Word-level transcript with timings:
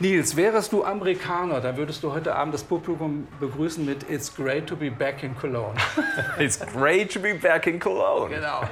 Nils, 0.00 0.36
wärst 0.36 0.72
du 0.72 0.82
Amerikaner, 0.82 1.60
dann 1.60 1.76
würdest 1.76 2.02
du 2.02 2.12
heute 2.12 2.34
Abend 2.34 2.52
das 2.52 2.64
Publikum 2.64 3.28
begrüßen 3.38 3.86
mit 3.86 4.10
It's 4.10 4.34
great 4.34 4.66
to 4.66 4.74
be 4.74 4.90
back 4.90 5.22
in 5.22 5.36
Cologne. 5.36 5.76
It's 6.38 6.58
great 6.58 7.12
to 7.12 7.20
be 7.20 7.32
back 7.32 7.68
in 7.68 7.78
Cologne. 7.78 8.34
Genau. 8.34 8.62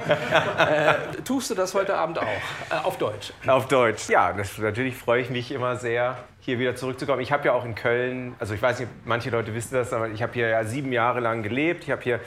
äh, 0.59 0.95
tust 1.23 1.49
du 1.49 1.55
das 1.55 1.73
heute 1.73 1.95
Abend 1.95 2.19
auch? 2.19 2.25
Äh, 2.69 2.75
auf 2.83 2.97
Deutsch? 2.97 3.31
Auf 3.47 3.69
Deutsch. 3.69 4.09
Ja, 4.09 4.33
das, 4.33 4.57
natürlich 4.57 4.97
freue 4.97 5.21
ich 5.21 5.29
mich 5.29 5.53
immer 5.53 5.77
sehr, 5.77 6.17
hier 6.41 6.59
wieder 6.59 6.75
zurückzukommen. 6.75 7.21
Ich 7.21 7.31
habe 7.31 7.45
ja 7.45 7.53
auch 7.53 7.63
in 7.63 7.75
Köln, 7.75 8.35
also 8.39 8.53
ich 8.53 8.61
weiß 8.61 8.81
nicht, 8.81 8.91
manche 9.05 9.29
Leute 9.29 9.55
wissen 9.55 9.75
das, 9.75 9.93
aber 9.93 10.09
ich 10.09 10.21
habe 10.21 10.33
hier 10.33 10.49
ja 10.49 10.65
sieben 10.65 10.91
Jahre 10.91 11.21
lang 11.21 11.41
gelebt. 11.41 11.85
Ich 11.85 11.91
habe 11.91 12.01
hier 12.01 12.19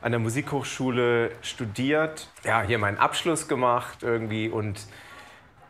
an 0.00 0.12
der 0.12 0.20
Musikhochschule 0.20 1.32
studiert, 1.42 2.28
ja, 2.44 2.62
hier 2.62 2.78
meinen 2.78 2.96
Abschluss 2.96 3.46
gemacht 3.46 3.98
irgendwie 4.02 4.48
und 4.48 4.80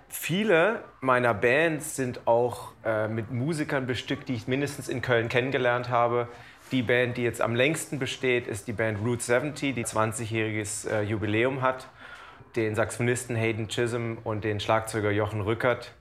Viele 0.09 0.85
meiner 1.01 1.35
Bands 1.35 1.97
sind 1.97 2.27
auch 2.27 2.73
äh, 2.85 3.09
mit 3.09 3.31
Musikern 3.31 3.87
bestückt, 3.87 4.29
die 4.29 4.35
ich 4.35 4.49
mindestens 4.49 4.89
in 4.89 5.03
Köln 5.03 5.29
kennengelernt 5.29 5.91
habe. 5.91 6.29
Die 6.73 6.83
Band, 6.83 7.17
die 7.17 7.23
jetzt 7.23 7.41
am 7.41 7.55
längsten 7.55 7.99
besteht, 7.99 8.47
ist 8.47 8.69
die 8.69 8.73
Band 8.73 8.99
Route 9.05 9.23
70, 9.23 9.75
die 9.75 9.85
20-jähriges 9.85 10.89
äh, 10.91 11.03
Jubiläum 11.03 11.63
hat. 11.63 11.89
Den 12.57 12.75
Saxophonisten 12.75 13.37
Hayden 13.37 13.69
Chisholm 13.69 14.19
und 14.25 14.45
den 14.45 14.61
Schlagzeuger 14.61 15.11
Jochen 15.11 15.43
Rückert 15.43 15.93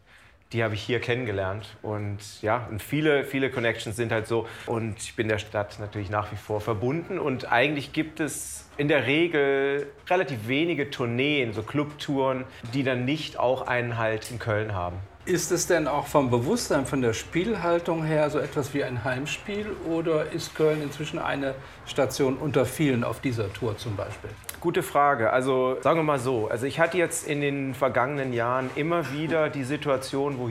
die 0.53 0.63
habe 0.63 0.75
ich 0.75 0.81
hier 0.81 0.99
kennengelernt. 0.99 1.75
Und 1.81 2.19
ja, 2.41 2.67
und 2.69 2.81
viele, 2.81 3.25
viele 3.25 3.49
Connections 3.49 3.95
sind 3.95 4.11
halt 4.11 4.27
so. 4.27 4.47
Und 4.65 4.99
ich 4.99 5.15
bin 5.15 5.27
der 5.27 5.39
Stadt 5.39 5.79
natürlich 5.79 6.09
nach 6.09 6.31
wie 6.31 6.37
vor 6.37 6.61
verbunden. 6.61 7.19
Und 7.19 7.51
eigentlich 7.51 7.93
gibt 7.93 8.19
es 8.19 8.65
in 8.77 8.87
der 8.87 9.05
Regel 9.07 9.87
relativ 10.09 10.47
wenige 10.47 10.89
Tourneen, 10.89 11.53
so 11.53 11.63
Clubtouren, 11.63 12.45
die 12.73 12.83
dann 12.83 13.05
nicht 13.05 13.37
auch 13.37 13.67
einen 13.67 13.97
Halt 13.97 14.31
in 14.31 14.39
Köln 14.39 14.73
haben. 14.73 14.97
Ist 15.27 15.51
es 15.51 15.67
denn 15.67 15.89
auch 15.89 16.07
vom 16.07 16.29
Bewusstsein, 16.29 16.85
von 16.85 17.01
der 17.01 17.11
Spielhaltung 17.11 18.05
her 18.05 18.29
so 18.29 18.39
etwas 18.39 18.73
wie 18.73 18.85
ein 18.85 19.03
Heimspiel 19.03 19.75
oder 19.85 20.31
ist 20.31 20.55
Köln 20.55 20.81
inzwischen 20.81 21.19
eine 21.19 21.53
Station 21.85 22.37
unter 22.37 22.65
vielen 22.65 23.03
auf 23.03 23.19
dieser 23.19 23.51
Tour 23.51 23.77
zum 23.77 23.97
Beispiel? 23.97 24.29
Gute 24.61 24.83
Frage. 24.83 25.29
Also 25.33 25.79
sagen 25.81 25.99
wir 25.99 26.03
mal 26.03 26.19
so, 26.19 26.47
also 26.47 26.65
ich 26.65 26.79
hatte 26.79 26.97
jetzt 26.97 27.27
in 27.27 27.41
den 27.41 27.73
vergangenen 27.73 28.31
Jahren 28.31 28.69
immer 28.75 29.11
wieder 29.11 29.49
die 29.49 29.65
Situation, 29.65 30.37
wo 30.37 30.49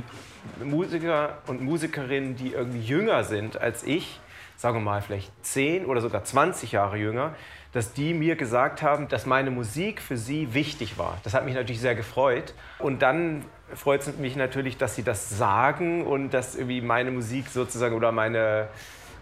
Musiker 0.62 1.38
und 1.46 1.62
Musikerinnen, 1.62 2.36
die 2.36 2.52
irgendwie 2.52 2.80
jünger 2.80 3.24
sind 3.24 3.58
als 3.58 3.82
ich, 3.82 4.20
sagen 4.58 4.76
wir 4.76 4.82
mal 4.82 5.00
vielleicht 5.00 5.32
10 5.42 5.86
oder 5.86 6.02
sogar 6.02 6.24
20 6.24 6.72
Jahre 6.72 6.98
jünger, 6.98 7.34
dass 7.72 7.94
die 7.94 8.12
mir 8.12 8.36
gesagt 8.36 8.82
haben, 8.82 9.08
dass 9.08 9.24
meine 9.24 9.50
Musik 9.50 10.02
für 10.02 10.18
sie 10.18 10.52
wichtig 10.52 10.98
war. 10.98 11.16
Das 11.24 11.32
hat 11.32 11.46
mich 11.46 11.54
natürlich 11.54 11.80
sehr 11.80 11.94
gefreut. 11.94 12.52
Und 12.78 13.00
dann 13.00 13.42
freut 13.74 14.06
es 14.06 14.16
mich 14.16 14.36
natürlich, 14.36 14.76
dass 14.76 14.94
sie 14.94 15.02
das 15.02 15.30
sagen 15.30 16.06
und 16.06 16.30
dass 16.30 16.54
irgendwie 16.54 16.80
meine 16.80 17.10
Musik 17.10 17.48
sozusagen 17.48 17.94
oder 17.94 18.12
meine 18.12 18.68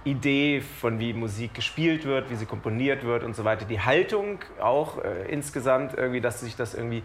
Idee 0.04 0.60
von 0.60 0.98
wie 0.98 1.14
Musik 1.14 1.54
gespielt 1.54 2.04
wird, 2.04 2.30
wie 2.30 2.36
sie 2.36 2.46
komponiert 2.46 3.04
wird 3.04 3.24
und 3.24 3.34
so 3.34 3.44
weiter, 3.44 3.64
die 3.64 3.80
Haltung 3.80 4.38
auch 4.60 5.02
äh, 5.02 5.30
insgesamt 5.30 5.94
irgendwie, 5.96 6.20
dass 6.20 6.40
sich 6.40 6.56
das 6.56 6.74
irgendwie 6.74 7.02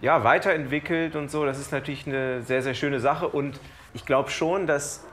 ja, 0.00 0.24
weiterentwickelt 0.24 1.14
und 1.14 1.30
so, 1.30 1.44
das 1.44 1.58
ist 1.58 1.72
natürlich 1.72 2.06
eine 2.06 2.42
sehr, 2.42 2.62
sehr 2.62 2.74
schöne 2.74 3.00
Sache 3.00 3.28
und 3.28 3.60
ich 3.94 4.06
glaube 4.06 4.30
schon, 4.30 4.66
dass 4.66 5.04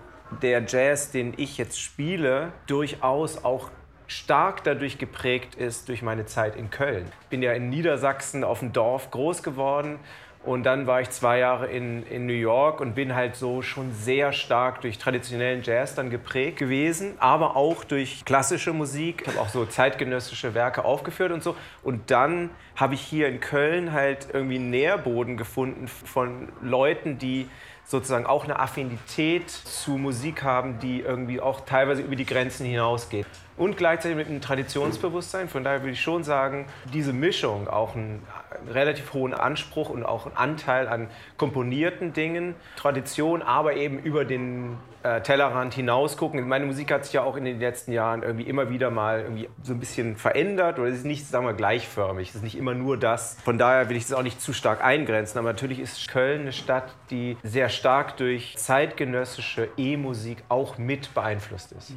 der 0.42 0.64
Jazz, 0.66 1.12
den 1.12 1.34
ich 1.38 1.58
jetzt 1.58 1.80
spiele, 1.82 2.54
durchaus 2.68 3.44
auch 3.44 3.70
stark 4.08 4.64
dadurch 4.64 4.98
geprägt 4.98 5.56
ist 5.56 5.90
durch 5.90 6.02
meine 6.02 6.26
Zeit 6.26 6.56
in 6.56 6.70
Köln. 6.70 7.06
Ich 7.22 7.28
bin 7.28 7.44
ja 7.44 7.52
in 7.52 7.70
Niedersachsen 7.70 8.44
auf 8.44 8.60
dem 8.60 8.74
Dorf 8.74 9.12
groß 9.12 9.44
geworden 9.44 10.00
und 10.44 10.64
dann 10.64 10.88
war 10.88 11.02
ich 11.02 11.10
zwei 11.10 11.40
Jahre 11.40 11.68
in, 11.68 12.04
in 12.04 12.26
New 12.26 12.34
York 12.34 12.80
und 12.80 12.96
bin 12.96 13.14
halt 13.14 13.36
so 13.36 13.62
schon 13.62 13.94
sehr 13.94 14.32
stark 14.32 14.80
durch 14.82 14.98
traditionellen 14.98 15.64
Jazz 15.64 15.96
dann 15.96 16.10
geprägt 16.10 16.58
gewesen, 16.58 17.16
aber 17.20 17.58
auch 17.58 17.84
durch 17.84 18.24
klassische 18.24 18.72
Musik. 18.72 19.24
Ich 19.24 19.28
habe 19.28 19.42
auch 19.42 19.50
so 19.50 19.66
zeitgenössische 19.66 20.54
Werke 20.54 20.86
aufgeführt 20.86 21.34
und 21.34 21.44
so. 21.44 21.58
Und 21.84 22.10
dann 22.10 22.52
habe 22.78 22.94
ich 22.94 23.02
hier 23.02 23.28
in 23.28 23.42
Köln 23.42 23.92
halt 23.92 24.28
irgendwie 24.32 24.56
einen 24.56 24.70
Nährboden 24.70 25.36
gefunden 25.36 25.90
von 25.90 26.48
Leuten, 26.62 27.18
die 27.18 27.50
sozusagen 27.84 28.26
auch 28.26 28.44
eine 28.46 28.60
Affinität 28.60 29.50
zu 29.50 29.92
Musik 29.98 30.44
haben, 30.44 30.80
die 30.80 31.02
irgendwie 31.02 31.42
auch 31.42 31.62
teilweise 31.62 32.02
über 32.04 32.16
die 32.16 32.26
Grenzen 32.26 32.66
hinausgeht. 32.66 33.26
Und 33.58 33.76
gleichzeitig 33.76 34.16
mit 34.16 34.28
einem 34.28 34.42
Traditionsbewusstsein. 34.42 35.50
Von 35.50 35.64
daher 35.64 35.82
würde 35.82 35.94
ich 35.94 36.02
schon 36.02 36.24
sagen, 36.24 36.68
diese 36.94 37.12
Mischung, 37.12 37.68
auch 37.68 37.96
einen 37.96 38.26
relativ 38.68 39.14
hohen 39.14 39.34
Anspruch 39.34 39.90
und 39.90 40.04
auch 40.04 40.26
einen 40.26 40.36
Anteil 40.36 40.88
an 40.88 41.10
komponierten 41.38 42.14
Dingen, 42.14 42.56
Tradition, 42.76 43.42
aber 43.42 43.76
eben 43.76 44.00
über 44.00 44.26
den 44.26 44.78
äh, 45.04 45.22
Tellerrand 45.22 45.74
hinaus 45.74 46.18
gucken. 46.18 46.48
Meine 46.48 46.66
Musik 46.66 46.92
hat 46.92 47.06
sich 47.06 47.14
ja 47.14 47.24
auch 47.24 47.36
in 47.36 47.46
den 47.46 47.60
letzten 47.60 47.92
Jahren 47.92 48.24
irgendwie 48.24 48.48
immer 48.48 48.70
wieder 48.70 48.92
mal 48.92 49.22
irgendwie 49.22 49.50
so 49.64 49.74
ein 49.74 49.80
bisschen 49.80 50.16
verändert 50.16 50.80
oder 50.80 50.90
ist 50.90 51.06
nicht, 51.06 51.26
sagen 51.26 51.46
wir, 51.46 51.54
gleichförmig. 51.54 52.30
Es 52.30 52.36
ist 52.36 52.44
nicht 52.44 52.58
immer 52.58 52.74
nur 52.74 52.98
das. 52.98 53.38
Von 53.44 53.58
daher 53.58 53.90
will 53.90 53.96
ich 53.96 54.04
es 54.04 54.14
auch 54.14 54.24
nicht 54.24 54.42
zu 54.42 54.54
stark 54.54 54.84
eingrenzen. 54.84 55.40
Aber 55.40 55.50
natürlich 55.50 55.80
ist 55.80 56.10
Köln 56.10 56.42
eine 56.42 56.52
Stadt, 56.52 56.96
die 57.10 57.38
sehr 57.44 57.70
stark 57.70 58.18
durch 58.18 58.56
zeitgenössische 58.58 59.70
E-Musik 59.78 60.44
auch 60.50 60.78
mit 60.78 61.14
beeinflusst 61.14 61.72
ist. 61.72 61.94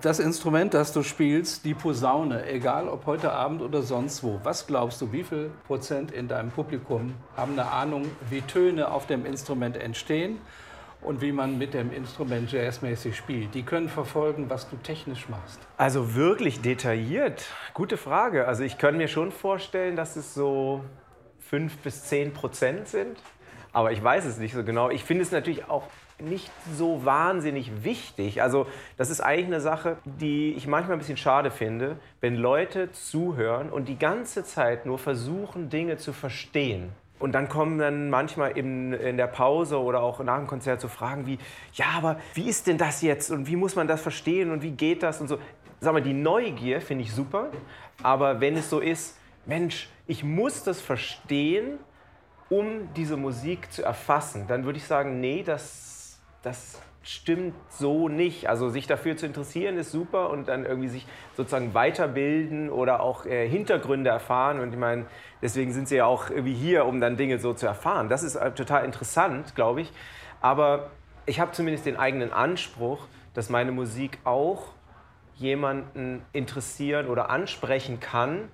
Das 0.00 0.18
Instrument, 0.18 0.74
das 0.74 0.92
du 0.92 1.02
spielst, 1.02 1.64
die 1.64 1.74
Posaune, 1.74 2.48
egal 2.48 2.88
ob 2.88 3.06
heute 3.06 3.32
Abend 3.32 3.62
oder 3.62 3.82
sonst 3.82 4.22
wo, 4.24 4.40
was 4.42 4.66
glaubst 4.66 5.00
du, 5.00 5.12
wie 5.12 5.22
viel 5.22 5.50
Prozent 5.66 6.10
in 6.10 6.28
deinem 6.28 6.50
Publikum 6.50 7.14
haben 7.36 7.52
eine 7.52 7.70
Ahnung, 7.70 8.06
wie 8.30 8.40
Töne 8.40 8.90
auf 8.90 9.06
dem 9.06 9.26
Instrument 9.26 9.76
entstehen 9.76 10.38
und 11.02 11.20
wie 11.20 11.32
man 11.32 11.58
mit 11.58 11.74
dem 11.74 11.92
Instrument 11.92 12.50
jazzmäßig 12.50 13.16
spielt? 13.16 13.54
Die 13.54 13.62
können 13.62 13.88
verfolgen, 13.88 14.48
was 14.48 14.68
du 14.68 14.76
technisch 14.76 15.28
machst. 15.28 15.60
Also 15.76 16.14
wirklich 16.14 16.60
detailliert? 16.60 17.44
Gute 17.74 17.96
Frage. 17.96 18.48
Also 18.48 18.64
ich 18.64 18.78
kann 18.78 18.96
mir 18.96 19.08
schon 19.08 19.30
vorstellen, 19.30 19.94
dass 19.94 20.16
es 20.16 20.34
so 20.34 20.82
fünf 21.38 21.76
bis 21.78 22.04
zehn 22.04 22.32
Prozent 22.32 22.88
sind. 22.88 23.18
Aber 23.72 23.92
ich 23.92 24.02
weiß 24.02 24.24
es 24.24 24.38
nicht 24.38 24.54
so 24.54 24.64
genau. 24.64 24.90
Ich 24.90 25.04
finde 25.04 25.22
es 25.22 25.32
natürlich 25.32 25.68
auch 25.68 25.84
nicht 26.22 26.50
so 26.74 27.04
wahnsinnig 27.04 27.84
wichtig. 27.84 28.42
Also 28.42 28.66
das 28.96 29.10
ist 29.10 29.20
eigentlich 29.20 29.46
eine 29.46 29.60
Sache, 29.60 29.96
die 30.04 30.52
ich 30.52 30.66
manchmal 30.66 30.96
ein 30.96 30.98
bisschen 30.98 31.16
schade 31.16 31.50
finde, 31.50 31.96
wenn 32.20 32.36
Leute 32.36 32.90
zuhören 32.92 33.70
und 33.70 33.88
die 33.88 33.98
ganze 33.98 34.44
Zeit 34.44 34.86
nur 34.86 34.98
versuchen, 34.98 35.68
Dinge 35.68 35.96
zu 35.96 36.12
verstehen. 36.12 36.90
Und 37.18 37.32
dann 37.32 37.48
kommen 37.48 37.78
dann 37.78 38.10
manchmal 38.10 38.58
in, 38.58 38.92
in 38.94 39.16
der 39.16 39.28
Pause 39.28 39.78
oder 39.78 40.02
auch 40.02 40.18
nach 40.24 40.38
dem 40.38 40.48
Konzert 40.48 40.80
so 40.80 40.88
Fragen 40.88 41.24
wie, 41.26 41.38
ja, 41.74 41.86
aber 41.96 42.16
wie 42.34 42.48
ist 42.48 42.66
denn 42.66 42.78
das 42.78 43.00
jetzt 43.00 43.30
und 43.30 43.46
wie 43.46 43.54
muss 43.54 43.76
man 43.76 43.86
das 43.86 44.00
verstehen 44.00 44.50
und 44.50 44.62
wie 44.62 44.72
geht 44.72 45.04
das 45.04 45.20
und 45.20 45.28
so. 45.28 45.38
Sag 45.78 45.92
mal, 45.92 46.02
die 46.02 46.14
Neugier 46.14 46.80
finde 46.80 47.04
ich 47.04 47.12
super, 47.12 47.50
aber 48.02 48.40
wenn 48.40 48.56
es 48.56 48.68
so 48.68 48.80
ist, 48.80 49.16
Mensch, 49.46 49.88
ich 50.06 50.24
muss 50.24 50.64
das 50.64 50.80
verstehen, 50.80 51.78
um 52.48 52.92
diese 52.94 53.16
Musik 53.16 53.72
zu 53.72 53.82
erfassen, 53.82 54.46
dann 54.46 54.64
würde 54.64 54.78
ich 54.78 54.84
sagen, 54.84 55.20
nee, 55.20 55.42
das 55.42 55.91
das 56.42 56.80
stimmt 57.02 57.54
so 57.68 58.08
nicht. 58.08 58.48
Also 58.48 58.68
sich 58.68 58.86
dafür 58.86 59.16
zu 59.16 59.26
interessieren 59.26 59.76
ist 59.76 59.90
super 59.90 60.30
und 60.30 60.48
dann 60.48 60.64
irgendwie 60.64 60.88
sich 60.88 61.06
sozusagen 61.36 61.74
weiterbilden 61.74 62.70
oder 62.70 63.00
auch 63.00 63.26
äh, 63.26 63.48
Hintergründe 63.48 64.10
erfahren. 64.10 64.60
Und 64.60 64.72
ich 64.72 64.78
meine, 64.78 65.06
deswegen 65.40 65.72
sind 65.72 65.88
sie 65.88 65.96
ja 65.96 66.06
auch 66.06 66.30
irgendwie 66.30 66.54
hier, 66.54 66.86
um 66.86 67.00
dann 67.00 67.16
Dinge 67.16 67.38
so 67.38 67.54
zu 67.54 67.66
erfahren. 67.66 68.08
Das 68.08 68.22
ist 68.22 68.36
äh, 68.36 68.52
total 68.52 68.84
interessant, 68.84 69.54
glaube 69.54 69.80
ich. 69.80 69.92
Aber 70.40 70.90
ich 71.26 71.40
habe 71.40 71.52
zumindest 71.52 71.86
den 71.86 71.96
eigenen 71.96 72.32
Anspruch, 72.32 73.06
dass 73.34 73.48
meine 73.48 73.72
Musik 73.72 74.18
auch 74.24 74.72
jemanden 75.36 76.22
interessieren 76.32 77.08
oder 77.08 77.30
ansprechen 77.30 77.98
kann, 78.00 78.48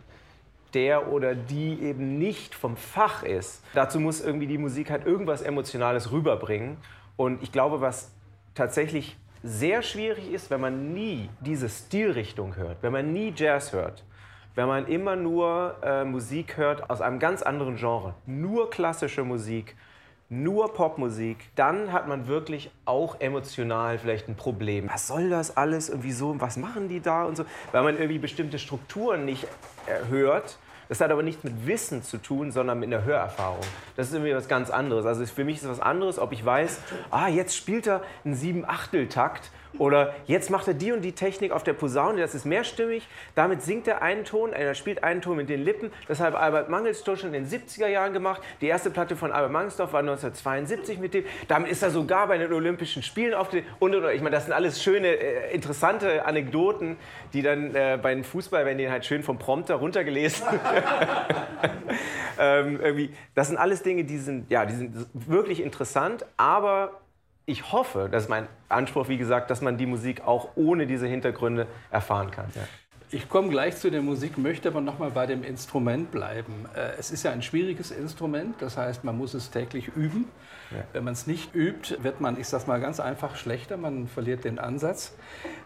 der 0.75 1.11
oder 1.11 1.35
die 1.35 1.81
eben 1.83 2.19
nicht 2.19 2.55
vom 2.55 2.77
Fach 2.77 3.23
ist. 3.23 3.63
Dazu 3.75 4.01
muss 4.01 4.21
irgendwie 4.21 4.47
die 4.47 4.59
Musik 4.59 4.91
halt 4.91 5.07
irgendwas 5.07 5.43
Emotionales 5.43 6.13
rüberbringen. 6.13 6.77
Und 7.19 7.43
ich 7.43 7.51
glaube, 7.51 7.81
was 7.81 8.13
tatsächlich 8.55 9.17
sehr 9.43 9.83
schwierig 9.83 10.33
ist, 10.33 10.51
wenn 10.51 10.61
man 10.61 10.95
nie 10.95 11.29
diese 11.41 11.69
Stilrichtung 11.69 12.57
hört, 12.57 12.79
wenn 12.81 12.93
man 12.93 13.13
nie 13.13 13.35
Jazz 13.37 13.73
hört, 13.73 14.05
wenn 14.55 14.69
man 14.69 14.87
immer 14.87 15.17
nur 15.17 15.77
äh, 15.83 16.05
Musik 16.05 16.57
hört 16.57 16.89
aus 16.89 17.01
einem 17.01 17.19
ganz 17.19 17.43
anderen 17.43 17.77
Genre, 17.77 18.15
nur 18.25 18.71
klassische 18.71 19.25
Musik, 19.25 19.77
nur 20.29 20.73
Popmusik, 20.75 21.39
dann 21.57 21.93
hat 21.93 22.07
man 22.07 22.29
wirklich 22.29 22.71
auch 22.85 23.21
emotional 23.21 23.99
vielleicht 23.99 24.29
ein 24.29 24.37
Problem. 24.37 24.89
Was 24.89 25.09
soll 25.09 25.29
das 25.29 25.57
alles? 25.57 25.91
Und 25.91 26.05
wieso, 26.05 26.41
was 26.41 26.57
machen 26.57 26.89
die 26.89 27.01
da? 27.01 27.25
Und 27.25 27.37
so, 27.37 27.45
weil 27.73 27.83
man 27.83 27.97
irgendwie 27.97 28.19
bestimmte 28.19 28.61
Strukturen 28.61 29.25
nicht 29.25 29.45
äh, 29.87 30.07
hört 30.09 30.59
das 30.89 31.01
hat 31.01 31.11
aber 31.11 31.23
nichts 31.23 31.45
mit 31.45 31.67
Wissen 31.67 32.03
zu 32.03 32.19
tun, 32.19 32.51
sondern 32.51 32.81
mit 32.81 32.93
einer 32.93 33.05
Hörerfahrung. 33.05 33.61
Das 33.97 34.09
ist 34.09 34.15
irgendwie 34.15 34.35
was 34.35 34.49
ganz 34.49 34.71
anderes. 34.71 35.05
Also 35.05 35.25
für 35.27 35.45
mich 35.45 35.57
ist 35.57 35.65
es 35.65 35.71
was 35.71 35.81
anderes, 35.81 36.19
ob 36.19 36.33
ich 36.33 36.45
weiß, 36.45 36.81
ah, 37.11 37.29
jetzt 37.29 37.57
spielt 37.57 37.87
er 37.87 38.03
einen 38.25 38.35
Sieben-Achtel-Takt 38.35 39.51
Oder 39.79 40.15
jetzt 40.27 40.51
macht 40.51 40.69
er 40.69 40.75
die 40.75 40.93
und 40.93 41.03
die 41.03 41.13
Technik 41.13 41.53
auf 41.53 41.63
der 41.63 41.73
Posaune, 41.73 42.21
das 42.21 42.35
ist 42.35 42.45
mehrstimmig. 42.45 43.07
Damit 43.35 43.63
singt 43.63 43.87
er 43.89 44.03
einen 44.03 44.25
Ton, 44.25 44.53
er 44.53 44.75
spielt 44.75 45.05
einen 45.05 45.23
Ton 45.23 45.37
mit 45.37 45.49
den 45.49 45.65
Lippen. 45.65 45.91
Das 46.07 46.21
hat 46.21 46.35
Albert 46.35 46.69
Mangelsdorf 46.69 47.21
schon 47.21 47.35
in 47.35 47.45
den 47.45 47.61
70er 47.61 47.87
Jahren 47.87 48.13
gemacht. 48.13 48.43
Die 48.61 48.67
erste 48.67 48.91
Platte 48.91 49.17
von 49.17 49.33
Albert 49.33 49.53
Mangelsdorf 49.53 49.93
war 49.93 50.01
1972 50.01 50.99
mit 50.99 51.15
dem. 51.15 51.25
Damit 51.47 51.71
ist 51.71 51.83
er 51.83 51.91
sogar 51.91 52.27
bei 52.29 52.39
den 52.39 52.53
Olympischen 52.53 53.03
Spielen 53.03 53.35
aufgetreten. 53.35 53.69
Und, 53.79 53.95
und, 53.95 54.05
ich 54.11 54.21
meine, 54.21 54.35
das 54.35 54.45
sind 54.45 54.53
alles 54.53 54.83
schöne, 54.83 55.09
äh, 55.09 55.55
interessante 55.55 56.25
Anekdoten, 56.25 56.97
die 57.33 57.43
dann 57.43 57.75
äh, 57.75 57.99
beim 58.01 58.25
Fußball, 58.25 58.67
wenn 58.67 58.79
die 58.79 58.91
halt 58.91 59.05
schön 59.05 59.23
vom 59.23 59.39
Prompter 59.39 59.77
runtergelesen 59.77 60.47
ähm, 62.39 62.81
irgendwie, 62.81 63.11
Das 63.35 63.49
sind 63.49 63.57
alles 63.57 63.83
Dinge, 63.83 64.05
die 64.05 64.19
sind, 64.19 64.51
ja, 64.51 64.67
die 64.67 64.75
sind 64.75 65.07
wirklich 65.13 65.63
interessant, 65.63 66.25
aber 66.37 67.01
ich 67.49 67.73
hoffe, 67.73 68.09
das 68.13 68.25
ist 68.25 68.29
mein 68.29 68.47
Anspruch, 68.69 69.09
wie 69.09 69.17
gesagt, 69.17 69.51
dass 69.51 69.63
man 69.63 69.79
die 69.79 69.87
Musik 69.87 70.21
auch 70.27 70.51
ohne 70.55 70.87
diese 70.87 71.07
Hintergründe 71.07 71.67
erfahren 71.91 72.31
kann. 72.31 72.47
Ja. 72.55 72.63
Ich 73.11 73.31
komme 73.31 73.49
gleich 73.49 73.79
zu 73.79 73.91
der 73.91 74.03
Musik, 74.03 74.37
möchte 74.37 74.69
aber 74.69 74.83
noch 74.83 74.99
mal 74.99 75.11
bei 75.11 75.25
dem 75.25 75.43
Instrument 75.43 76.11
bleiben. 76.11 76.67
Äh, 76.77 76.91
es 76.99 77.11
ist 77.11 77.23
ja 77.23 77.31
ein 77.31 77.41
schwieriges 77.41 77.91
Instrument, 77.91 78.57
das 78.61 78.77
heißt, 78.77 79.03
man 79.03 79.17
muss 79.17 79.33
es 79.33 79.51
täglich 79.51 79.89
üben. 79.97 80.27
Ja. 80.71 80.85
Wenn 80.93 81.05
man 81.05 81.15
es 81.15 81.27
nicht 81.27 81.55
übt, 81.55 81.97
wird 82.03 82.21
man, 82.21 82.39
ich 82.39 82.47
sage 82.49 82.67
mal 82.67 82.81
ganz 82.81 83.01
einfach, 83.01 83.37
schlechter, 83.37 83.79
man 83.79 84.09
verliert 84.09 84.45
den 84.45 84.59
Ansatz. 84.59 85.15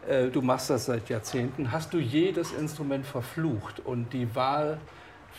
Äh, 0.08 0.28
du 0.28 0.40
machst 0.40 0.70
das 0.70 0.84
seit 0.84 1.08
Jahrzehnten. 1.08 1.72
Hast 1.72 1.92
du 1.92 1.98
jedes 1.98 2.52
Instrument 2.52 3.04
verflucht 3.04 3.80
und 3.80 4.12
die 4.12 4.36
Wahl 4.36 4.78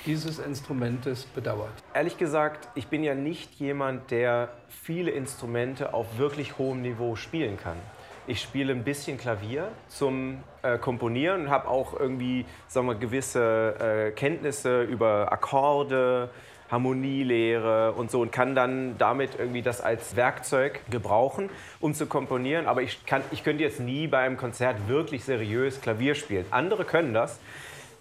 dieses 0.05 0.39
Instrumentes 0.39 1.25
bedauert? 1.25 1.71
Ehrlich 1.93 2.17
gesagt, 2.17 2.69
ich 2.75 2.87
bin 2.87 3.03
ja 3.03 3.15
nicht 3.15 3.53
jemand, 3.55 4.11
der 4.11 4.49
viele 4.69 5.11
Instrumente 5.11 5.93
auf 5.93 6.17
wirklich 6.17 6.57
hohem 6.57 6.81
Niveau 6.81 7.15
spielen 7.15 7.57
kann. 7.57 7.77
Ich 8.25 8.41
spiele 8.41 8.71
ein 8.71 8.83
bisschen 8.83 9.17
Klavier 9.17 9.67
zum 9.89 10.43
äh, 10.61 10.77
Komponieren 10.77 11.41
und 11.41 11.49
habe 11.49 11.67
auch 11.67 11.99
irgendwie 11.99 12.45
sagen 12.67 12.87
wir, 12.87 12.95
gewisse 12.95 13.75
äh, 13.79 14.11
Kenntnisse 14.11 14.83
über 14.83 15.31
Akkorde, 15.31 16.29
Harmonielehre 16.71 17.91
und 17.91 18.09
so 18.09 18.21
und 18.21 18.31
kann 18.31 18.55
dann 18.55 18.97
damit 18.97 19.31
irgendwie 19.37 19.61
das 19.61 19.81
als 19.81 20.15
Werkzeug 20.15 20.79
gebrauchen, 20.89 21.49
um 21.79 21.93
zu 21.93 22.07
komponieren. 22.07 22.65
Aber 22.65 22.81
ich, 22.81 23.05
kann, 23.05 23.21
ich 23.31 23.43
könnte 23.43 23.63
jetzt 23.63 23.79
nie 23.79 24.07
bei 24.07 24.19
einem 24.19 24.37
Konzert 24.37 24.87
wirklich 24.87 25.23
seriös 25.23 25.81
Klavier 25.81 26.15
spielen. 26.15 26.45
Andere 26.49 26.85
können 26.85 27.13
das. 27.13 27.39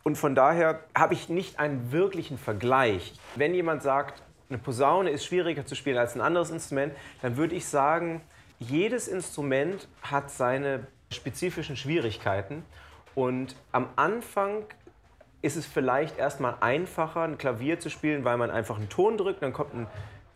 Und 0.03 0.17
von 0.17 0.35
daher 0.35 0.81
habe 0.97 1.15
ich 1.15 1.29
nicht 1.29 1.59
einen 1.59 1.93
wirklichen 1.93 2.39
Vergleich. 2.39 3.15
Wenn 3.37 3.55
jemand 3.55 3.83
sagt, 3.83 4.23
eine 4.49 4.59
Posaune 4.59 5.11
ist 5.11 5.25
schwieriger 5.25 5.65
zu 5.65 5.75
spielen 5.75 5.97
als 5.97 6.15
ein 6.15 6.21
anderes 6.21 6.51
Instrument, 6.51 6.93
dann 7.23 7.37
würde 7.37 7.55
ich 7.55 7.67
sagen, 7.67 8.21
jedes 8.59 9.09
Instrument 9.09 9.89
hat 10.03 10.31
seine 10.31 10.87
spezifischen 11.11 11.77
Schwierigkeiten. 11.77 12.65
Und 13.15 13.57
am 13.71 13.89
Anfang 13.97 14.65
ist 15.43 15.57
es 15.57 15.67
vielleicht 15.67 16.19
erstmal 16.19 16.57
einfacher, 16.61 17.23
ein 17.23 17.39
Klavier 17.39 17.81
zu 17.81 17.91
spielen, 17.91 18.25
weil 18.25 18.37
man 18.37 18.51
einfach 18.51 18.79
einen 18.79 18.89
Ton 18.89 19.17
drückt, 19.17 19.43
dann 19.43 19.53
kommt 19.53 19.75
ein, 19.75 19.87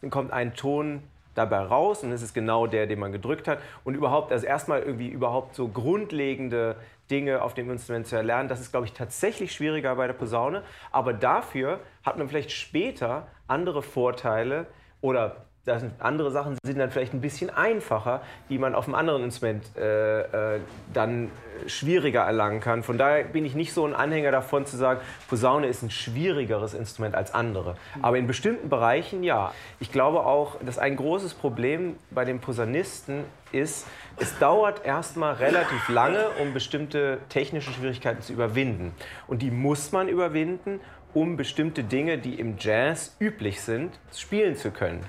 dann 0.00 0.10
kommt 0.10 0.32
ein 0.32 0.54
Ton 0.54 1.02
dabei 1.36 1.60
raus 1.60 2.02
und 2.02 2.12
es 2.12 2.22
ist 2.22 2.34
genau 2.34 2.66
der, 2.66 2.86
den 2.86 2.98
man 2.98 3.12
gedrückt 3.12 3.48
hat. 3.48 3.58
Und 3.84 3.94
überhaupt, 3.94 4.32
also 4.32 4.46
erstmal 4.46 4.82
irgendwie 4.82 5.08
überhaupt 5.08 5.54
so 5.54 5.68
grundlegende 5.68 6.76
Dinge 7.10 7.42
auf 7.42 7.54
dem 7.54 7.70
Instrument 7.70 8.06
zu 8.06 8.16
erlernen, 8.16 8.48
das 8.48 8.60
ist, 8.60 8.72
glaube 8.72 8.86
ich, 8.86 8.92
tatsächlich 8.92 9.52
schwieriger 9.52 9.94
bei 9.94 10.06
der 10.06 10.14
Posaune. 10.14 10.62
Aber 10.90 11.12
dafür 11.12 11.80
hat 12.04 12.18
man 12.18 12.28
vielleicht 12.28 12.50
später 12.50 13.28
andere 13.46 13.82
Vorteile 13.82 14.66
oder 15.00 15.45
das 15.66 15.80
sind 15.80 15.92
andere 15.98 16.30
Sachen 16.30 16.56
sind 16.64 16.78
dann 16.78 16.90
vielleicht 16.92 17.12
ein 17.12 17.20
bisschen 17.20 17.50
einfacher, 17.50 18.22
die 18.48 18.56
man 18.56 18.74
auf 18.76 18.86
einem 18.86 18.94
anderen 18.94 19.24
Instrument 19.24 19.64
äh, 19.76 20.54
äh, 20.54 20.60
dann 20.94 21.30
schwieriger 21.66 22.20
erlangen 22.20 22.60
kann. 22.60 22.84
Von 22.84 22.98
daher 22.98 23.24
bin 23.24 23.44
ich 23.44 23.56
nicht 23.56 23.72
so 23.72 23.84
ein 23.84 23.94
Anhänger 23.94 24.30
davon 24.30 24.64
zu 24.64 24.76
sagen, 24.76 25.00
Posaune 25.28 25.66
ist 25.66 25.82
ein 25.82 25.90
schwierigeres 25.90 26.72
Instrument 26.72 27.16
als 27.16 27.34
andere. 27.34 27.76
Aber 28.00 28.16
in 28.16 28.28
bestimmten 28.28 28.68
Bereichen 28.68 29.24
ja. 29.24 29.52
Ich 29.80 29.90
glaube 29.90 30.20
auch, 30.20 30.56
dass 30.64 30.78
ein 30.78 30.94
großes 30.94 31.34
Problem 31.34 31.96
bei 32.10 32.24
den 32.24 32.38
Posaunisten 32.38 33.24
ist, 33.50 33.86
es 34.18 34.38
dauert 34.38 34.84
erstmal 34.84 35.34
relativ 35.34 35.88
lange, 35.88 36.26
um 36.40 36.54
bestimmte 36.54 37.18
technische 37.28 37.72
Schwierigkeiten 37.72 38.22
zu 38.22 38.32
überwinden. 38.32 38.94
Und 39.26 39.42
die 39.42 39.50
muss 39.50 39.90
man 39.90 40.08
überwinden, 40.08 40.80
um 41.12 41.36
bestimmte 41.36 41.82
Dinge, 41.82 42.18
die 42.18 42.34
im 42.38 42.56
Jazz 42.58 43.16
üblich 43.18 43.62
sind, 43.62 43.98
spielen 44.12 44.54
zu 44.54 44.70
können. 44.70 45.04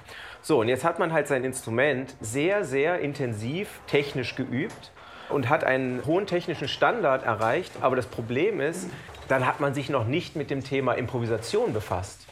So, 0.48 0.62
und 0.62 0.70
jetzt 0.70 0.86
hat 0.86 0.98
man 0.98 1.12
halt 1.12 1.28
sein 1.28 1.44
Instrument 1.44 2.16
sehr, 2.22 2.64
sehr 2.64 3.00
intensiv 3.00 3.82
technisch 3.86 4.36
geübt 4.36 4.94
und 5.28 5.50
hat 5.50 5.66
einen 5.66 6.06
hohen 6.06 6.26
technischen 6.26 6.70
Standard 6.70 7.26
erreicht. 7.26 7.74
Aber 7.82 7.98
das 7.98 8.06
Problem 8.06 8.62
ist, 8.62 8.90
dann 9.28 9.46
hat 9.46 9.60
man 9.60 9.74
sich 9.74 9.90
noch 9.90 10.08
nicht 10.08 10.38
mit 10.38 10.50
dem 10.50 10.64
Thema 10.64 10.94
Improvisation 10.94 11.74
befasst. 11.74 12.28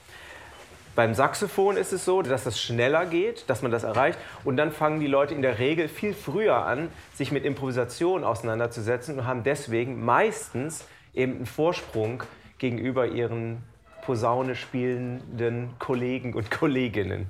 Beim 0.96 1.14
Saxophon 1.14 1.76
ist 1.76 1.92
es 1.92 2.06
so, 2.06 2.22
dass 2.22 2.46
das 2.46 2.58
schneller 2.58 3.06
geht, 3.06 3.50
dass 3.50 3.62
man 3.62 3.72
das 3.72 3.84
erreicht. 3.84 4.18
Und 4.46 4.56
dann 4.56 4.72
fangen 4.72 5.02
die 5.02 5.08
Leute 5.08 5.34
in 5.34 5.42
der 5.42 5.60
Regel 5.60 5.90
viel 5.90 6.14
früher 6.14 6.66
an, 6.66 6.88
sich 7.16 7.34
mit 7.34 7.44
Improvisation 7.44 8.24
auseinanderzusetzen 8.24 9.20
und 9.20 9.28
haben 9.28 9.44
deswegen 9.44 10.06
meistens 10.06 10.88
eben 11.14 11.36
einen 11.36 11.46
Vorsprung 11.46 12.24
gegenüber 12.60 13.08
ihren 13.08 13.62
Posaune 14.04 14.56
spielenden 14.56 15.74
Kollegen 15.80 16.34
und 16.34 16.50
Kolleginnen. 16.50 17.28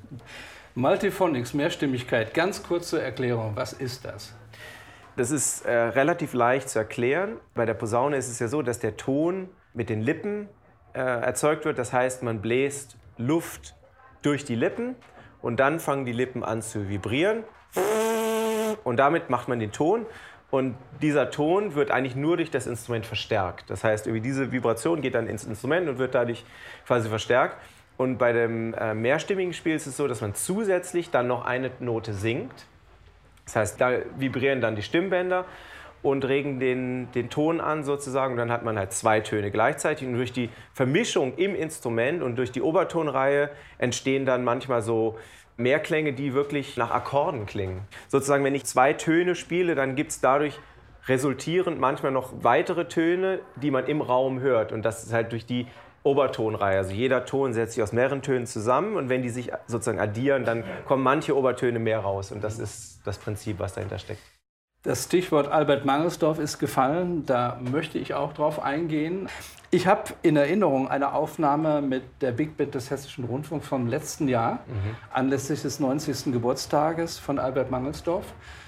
Multiphonics, 0.77 1.53
Mehrstimmigkeit, 1.53 2.33
ganz 2.33 2.61
kurz 2.61 2.89
zur 2.89 3.01
Erklärung, 3.01 3.55
was 3.55 3.71
ist 3.71 4.03
das? 4.03 4.35
Das 5.15 5.31
ist 5.31 5.65
äh, 5.65 5.71
relativ 5.73 6.33
leicht 6.33 6.67
zu 6.67 6.79
erklären. 6.79 7.37
Bei 7.53 7.65
der 7.65 7.75
Posaune 7.75 8.17
ist 8.17 8.27
es 8.27 8.39
ja 8.39 8.49
so, 8.49 8.61
dass 8.61 8.79
der 8.79 8.97
Ton 8.97 9.47
mit 9.73 9.89
den 9.89 10.01
Lippen 10.01 10.49
äh, 10.93 10.99
erzeugt 10.99 11.63
wird. 11.63 11.77
Das 11.77 11.93
heißt, 11.93 12.23
man 12.23 12.41
bläst 12.41 12.97
Luft 13.17 13.73
durch 14.21 14.43
die 14.43 14.55
Lippen 14.55 14.95
und 15.41 15.61
dann 15.61 15.79
fangen 15.79 16.03
die 16.03 16.11
Lippen 16.11 16.43
an 16.43 16.61
zu 16.61 16.89
vibrieren. 16.89 17.45
Und 18.83 18.97
damit 18.97 19.29
macht 19.29 19.47
man 19.47 19.59
den 19.61 19.71
Ton. 19.71 20.05
Und 20.51 20.75
dieser 21.01 21.31
Ton 21.31 21.75
wird 21.75 21.89
eigentlich 21.89 22.17
nur 22.17 22.35
durch 22.35 22.51
das 22.51 22.67
Instrument 22.67 23.05
verstärkt. 23.05 23.69
Das 23.69 23.85
heißt, 23.85 24.07
diese 24.07 24.51
Vibration 24.51 25.01
geht 25.01 25.15
dann 25.15 25.27
ins 25.27 25.45
Instrument 25.45 25.87
und 25.87 25.99
wird 25.99 26.15
dadurch 26.15 26.43
quasi 26.85 27.07
verstärkt. 27.07 27.55
Und 27.97 28.17
bei 28.17 28.33
dem 28.33 28.73
äh, 28.73 28.93
mehrstimmigen 28.93 29.53
Spiel 29.53 29.75
ist 29.75 29.87
es 29.87 29.97
so, 29.97 30.07
dass 30.07 30.21
man 30.21 30.35
zusätzlich 30.35 31.11
dann 31.11 31.27
noch 31.27 31.45
eine 31.45 31.71
Note 31.79 32.13
singt. 32.13 32.65
Das 33.45 33.55
heißt, 33.55 33.81
da 33.81 33.91
vibrieren 34.17 34.59
dann 34.59 34.75
die 34.75 34.81
Stimmbänder 34.81 35.45
und 36.01 36.25
regen 36.25 36.59
den, 36.59 37.11
den 37.13 37.29
Ton 37.29 37.61
an 37.61 37.83
sozusagen. 37.83 38.33
Und 38.33 38.37
dann 38.37 38.51
hat 38.51 38.63
man 38.63 38.77
halt 38.77 38.91
zwei 38.91 39.21
Töne 39.21 39.49
gleichzeitig. 39.49 40.07
Und 40.07 40.15
durch 40.15 40.33
die 40.33 40.49
Vermischung 40.73 41.35
im 41.37 41.55
Instrument 41.55 42.21
und 42.21 42.35
durch 42.35 42.51
die 42.51 42.61
Obertonreihe 42.61 43.49
entstehen 43.77 44.25
dann 44.25 44.43
manchmal 44.43 44.81
so 44.81 45.17
Mehrklänge, 45.57 46.13
die 46.13 46.33
wirklich 46.33 46.75
nach 46.75 46.91
Akkorden 46.91 47.45
klingen. 47.45 47.81
Sozusagen, 48.07 48.43
wenn 48.43 48.55
ich 48.55 48.65
zwei 48.65 48.93
Töne 48.93 49.35
spiele, 49.35 49.73
dann 49.73 49.95
gibt 49.95 50.11
es 50.11 50.19
dadurch 50.19 50.59
resultierend 51.07 51.79
manchmal 51.79 52.11
noch 52.11 52.33
weitere 52.41 52.87
Töne, 52.87 53.39
die 53.55 53.71
man 53.71 53.85
im 53.87 54.01
Raum 54.01 54.39
hört. 54.39 54.71
Und 54.71 54.83
das 54.83 55.03
ist 55.03 55.13
halt 55.13 55.31
durch 55.31 55.45
die 55.45 55.67
Obertonreihe. 56.05 56.77
Also 56.77 56.91
jeder 56.91 57.25
Ton 57.25 57.53
setzt 57.53 57.73
sich 57.73 57.83
aus 57.83 57.91
mehreren 57.91 58.21
Tönen 58.21 58.45
zusammen 58.45 58.95
und 58.95 59.09
wenn 59.09 59.21
die 59.21 59.29
sich 59.29 59.51
sozusagen 59.67 59.99
addieren, 59.99 60.45
dann 60.45 60.63
kommen 60.85 61.03
manche 61.03 61.35
Obertöne 61.35 61.79
mehr 61.79 61.99
raus. 61.99 62.31
Und 62.31 62.43
das 62.43 62.59
ist 62.59 63.01
das 63.05 63.17
Prinzip, 63.17 63.59
was 63.59 63.73
dahinter 63.73 63.97
steckt. 63.97 64.21
Das 64.85 65.05
Stichwort 65.05 65.47
Albert 65.47 65.83
Mangelsdorf 65.83 66.37
ist 66.37 66.59
gefallen, 66.59 67.25
da 67.25 67.59
möchte 67.71 67.97
ich 67.97 68.13
auch 68.13 68.33
drauf 68.33 68.61
eingehen. 68.61 69.27
Ich 69.71 69.87
habe 69.87 70.13
in 70.21 70.37
Erinnerung 70.37 70.87
eine 70.87 71.13
Aufnahme 71.13 71.81
mit 71.81 72.03
der 72.21 72.31
Big 72.31 72.55
Band 72.55 72.75
des 72.75 72.91
Hessischen 72.91 73.25
Rundfunks 73.25 73.67
vom 73.67 73.87
letzten 73.87 74.27
Jahr, 74.27 74.59
mhm. 74.67 74.95
anlässlich 75.11 75.63
des 75.63 75.79
90. 75.79 76.31
Geburtstages 76.31 77.17
von 77.17 77.39
Albert 77.39 77.71
Mangelsdorf. 77.71 78.25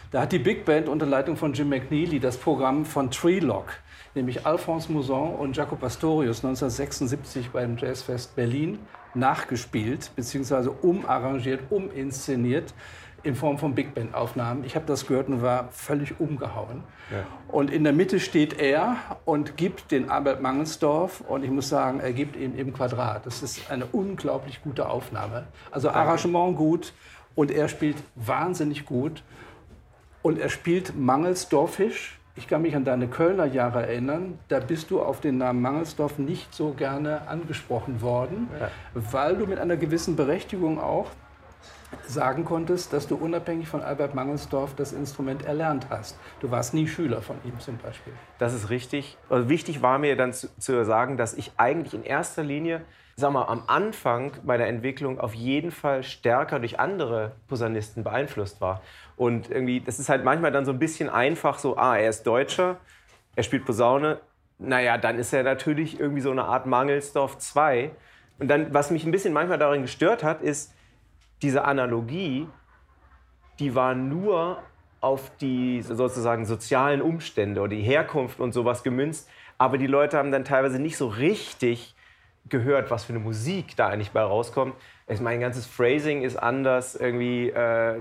Da 0.09 0.21
hat 0.21 0.31
die 0.31 0.39
Big 0.39 0.65
Band 0.65 0.89
unter 0.89 1.05
Leitung 1.05 1.37
von 1.37 1.53
Jim 1.53 1.69
McNeely 1.69 2.19
das 2.19 2.35
Programm 2.37 2.83
von 2.83 3.11
Treelock 3.11 3.75
nämlich 4.17 4.45
Alphonse 4.45 4.91
Mouzon 4.91 5.35
und 5.35 5.55
Jaco 5.55 5.77
Pastorius 5.77 6.43
1976 6.43 7.51
beim 7.51 7.77
Jazzfest 7.77 8.35
Berlin 8.35 8.79
nachgespielt 9.13 10.11
bzw. 10.15 10.69
umarrangiert, 10.81 11.61
uminszeniert 11.69 12.73
in 13.27 13.35
Form 13.35 13.57
von 13.57 13.75
Big 13.75 13.93
Band 13.93 14.15
Aufnahmen. 14.15 14.63
Ich 14.63 14.75
habe 14.75 14.85
das 14.85 15.05
gehört 15.05 15.27
und 15.27 15.41
war 15.41 15.67
völlig 15.71 16.19
umgehauen. 16.19 16.83
Ja. 17.11 17.25
Und 17.49 17.71
in 17.71 17.83
der 17.83 17.93
Mitte 17.93 18.19
steht 18.19 18.59
er 18.59 18.95
und 19.25 19.57
gibt 19.57 19.91
den 19.91 20.09
Albert 20.09 20.41
Mangelsdorf 20.41 21.21
und 21.21 21.43
ich 21.43 21.51
muss 21.51 21.69
sagen, 21.69 21.99
er 21.99 22.13
gibt 22.13 22.35
ihn 22.35 22.55
im 22.57 22.73
Quadrat. 22.73 23.25
Das 23.25 23.43
ist 23.43 23.69
eine 23.69 23.85
unglaublich 23.85 24.61
gute 24.63 24.89
Aufnahme. 24.89 25.45
Also 25.71 25.89
Danke. 25.89 26.01
Arrangement 26.01 26.57
gut 26.57 26.93
und 27.35 27.51
er 27.51 27.67
spielt 27.67 27.97
wahnsinnig 28.15 28.85
gut 28.85 29.23
und 30.23 30.39
er 30.39 30.49
spielt 30.49 30.97
Mangelsdorfisch 30.97 32.17
ich 32.37 32.47
kann 32.47 32.61
mich 32.61 32.75
an 32.75 32.85
deine 32.85 33.07
Kölner 33.07 33.45
Jahre 33.45 33.87
erinnern, 33.87 34.37
da 34.47 34.59
bist 34.59 34.91
du 34.91 35.01
auf 35.01 35.19
den 35.19 35.39
Namen 35.39 35.59
Mangelsdorf 35.59 36.19
nicht 36.19 36.53
so 36.53 36.69
gerne 36.69 37.27
angesprochen 37.27 38.01
worden, 38.01 38.47
ja. 38.59 38.69
weil 38.93 39.37
du 39.37 39.47
mit 39.47 39.57
einer 39.57 39.75
gewissen 39.75 40.15
Berechtigung 40.15 40.79
auch 40.79 41.07
sagen 42.05 42.45
konntest, 42.45 42.93
dass 42.93 43.07
du 43.07 43.15
unabhängig 43.15 43.67
von 43.67 43.81
Albert 43.81 44.15
Mangelsdorf 44.15 44.75
das 44.75 44.93
Instrument 44.93 45.45
erlernt 45.45 45.87
hast. 45.89 46.17
Du 46.39 46.51
warst 46.51 46.73
nie 46.73 46.87
Schüler 46.87 47.21
von 47.21 47.37
ihm 47.43 47.59
zum 47.59 47.77
Beispiel. 47.77 48.13
Das 48.39 48.53
ist 48.53 48.69
richtig. 48.69 49.17
Also 49.29 49.49
wichtig 49.49 49.81
war 49.81 49.97
mir 49.99 50.15
dann 50.15 50.33
zu, 50.33 50.47
zu 50.57 50.83
sagen, 50.85 51.17
dass 51.17 51.33
ich 51.33 51.51
eigentlich 51.57 51.93
in 51.93 52.03
erster 52.03 52.43
Linie 52.43 52.81
sag 53.19 53.33
mal, 53.33 53.45
am 53.45 53.63
Anfang 53.65 54.31
meiner 54.43 54.67
Entwicklung 54.67 55.19
auf 55.19 55.33
jeden 55.33 55.71
Fall 55.71 56.03
stärker 56.03 56.59
durch 56.59 56.79
andere 56.79 57.31
Posaunisten 57.47 58.03
beeinflusst 58.03 58.61
war. 58.61 58.81
Und 59.15 59.49
irgendwie, 59.49 59.81
das 59.81 59.97
ist 59.97 60.07
halt 60.07 60.23
manchmal 60.23 60.51
dann 60.51 60.65
so 60.65 60.71
ein 60.71 60.77
bisschen 60.77 61.09
einfach 61.09 61.57
so, 61.57 61.77
ah, 61.77 61.97
er 61.97 62.09
ist 62.09 62.27
Deutscher, 62.27 62.77
er 63.35 63.41
spielt 63.41 63.65
Posaune, 63.65 64.19
naja, 64.59 64.99
dann 64.99 65.17
ist 65.17 65.33
er 65.33 65.41
natürlich 65.41 65.99
irgendwie 65.99 66.21
so 66.21 66.29
eine 66.29 66.45
Art 66.45 66.67
Mangelsdorf 66.67 67.39
2. 67.39 67.89
Und 68.37 68.49
dann, 68.49 68.71
was 68.71 68.91
mich 68.91 69.03
ein 69.03 69.11
bisschen 69.11 69.33
manchmal 69.33 69.57
darin 69.57 69.81
gestört 69.81 70.23
hat, 70.23 70.43
ist, 70.43 70.73
diese 71.41 71.65
Analogie, 71.65 72.47
die 73.59 73.75
war 73.75 73.95
nur 73.95 74.61
auf 75.01 75.31
die 75.37 75.81
sozusagen 75.81 76.45
sozialen 76.45 77.01
Umstände 77.01 77.61
oder 77.61 77.75
die 77.75 77.81
Herkunft 77.81 78.39
und 78.39 78.51
sowas 78.51 78.83
gemünzt. 78.83 79.29
Aber 79.57 79.77
die 79.77 79.87
Leute 79.87 80.17
haben 80.17 80.31
dann 80.31 80.45
teilweise 80.45 80.79
nicht 80.79 80.97
so 80.97 81.07
richtig 81.07 81.95
gehört, 82.49 82.91
was 82.91 83.05
für 83.05 83.13
eine 83.13 83.19
Musik 83.19 83.75
da 83.75 83.87
eigentlich 83.87 84.11
bei 84.11 84.21
rauskommt. 84.21 84.75
Ich 85.07 85.21
mein 85.21 85.39
ganzes 85.39 85.65
Phrasing 85.65 86.21
ist 86.21 86.37
anders, 86.37 86.95
irgendwie 86.95 87.49
äh, 87.49 87.99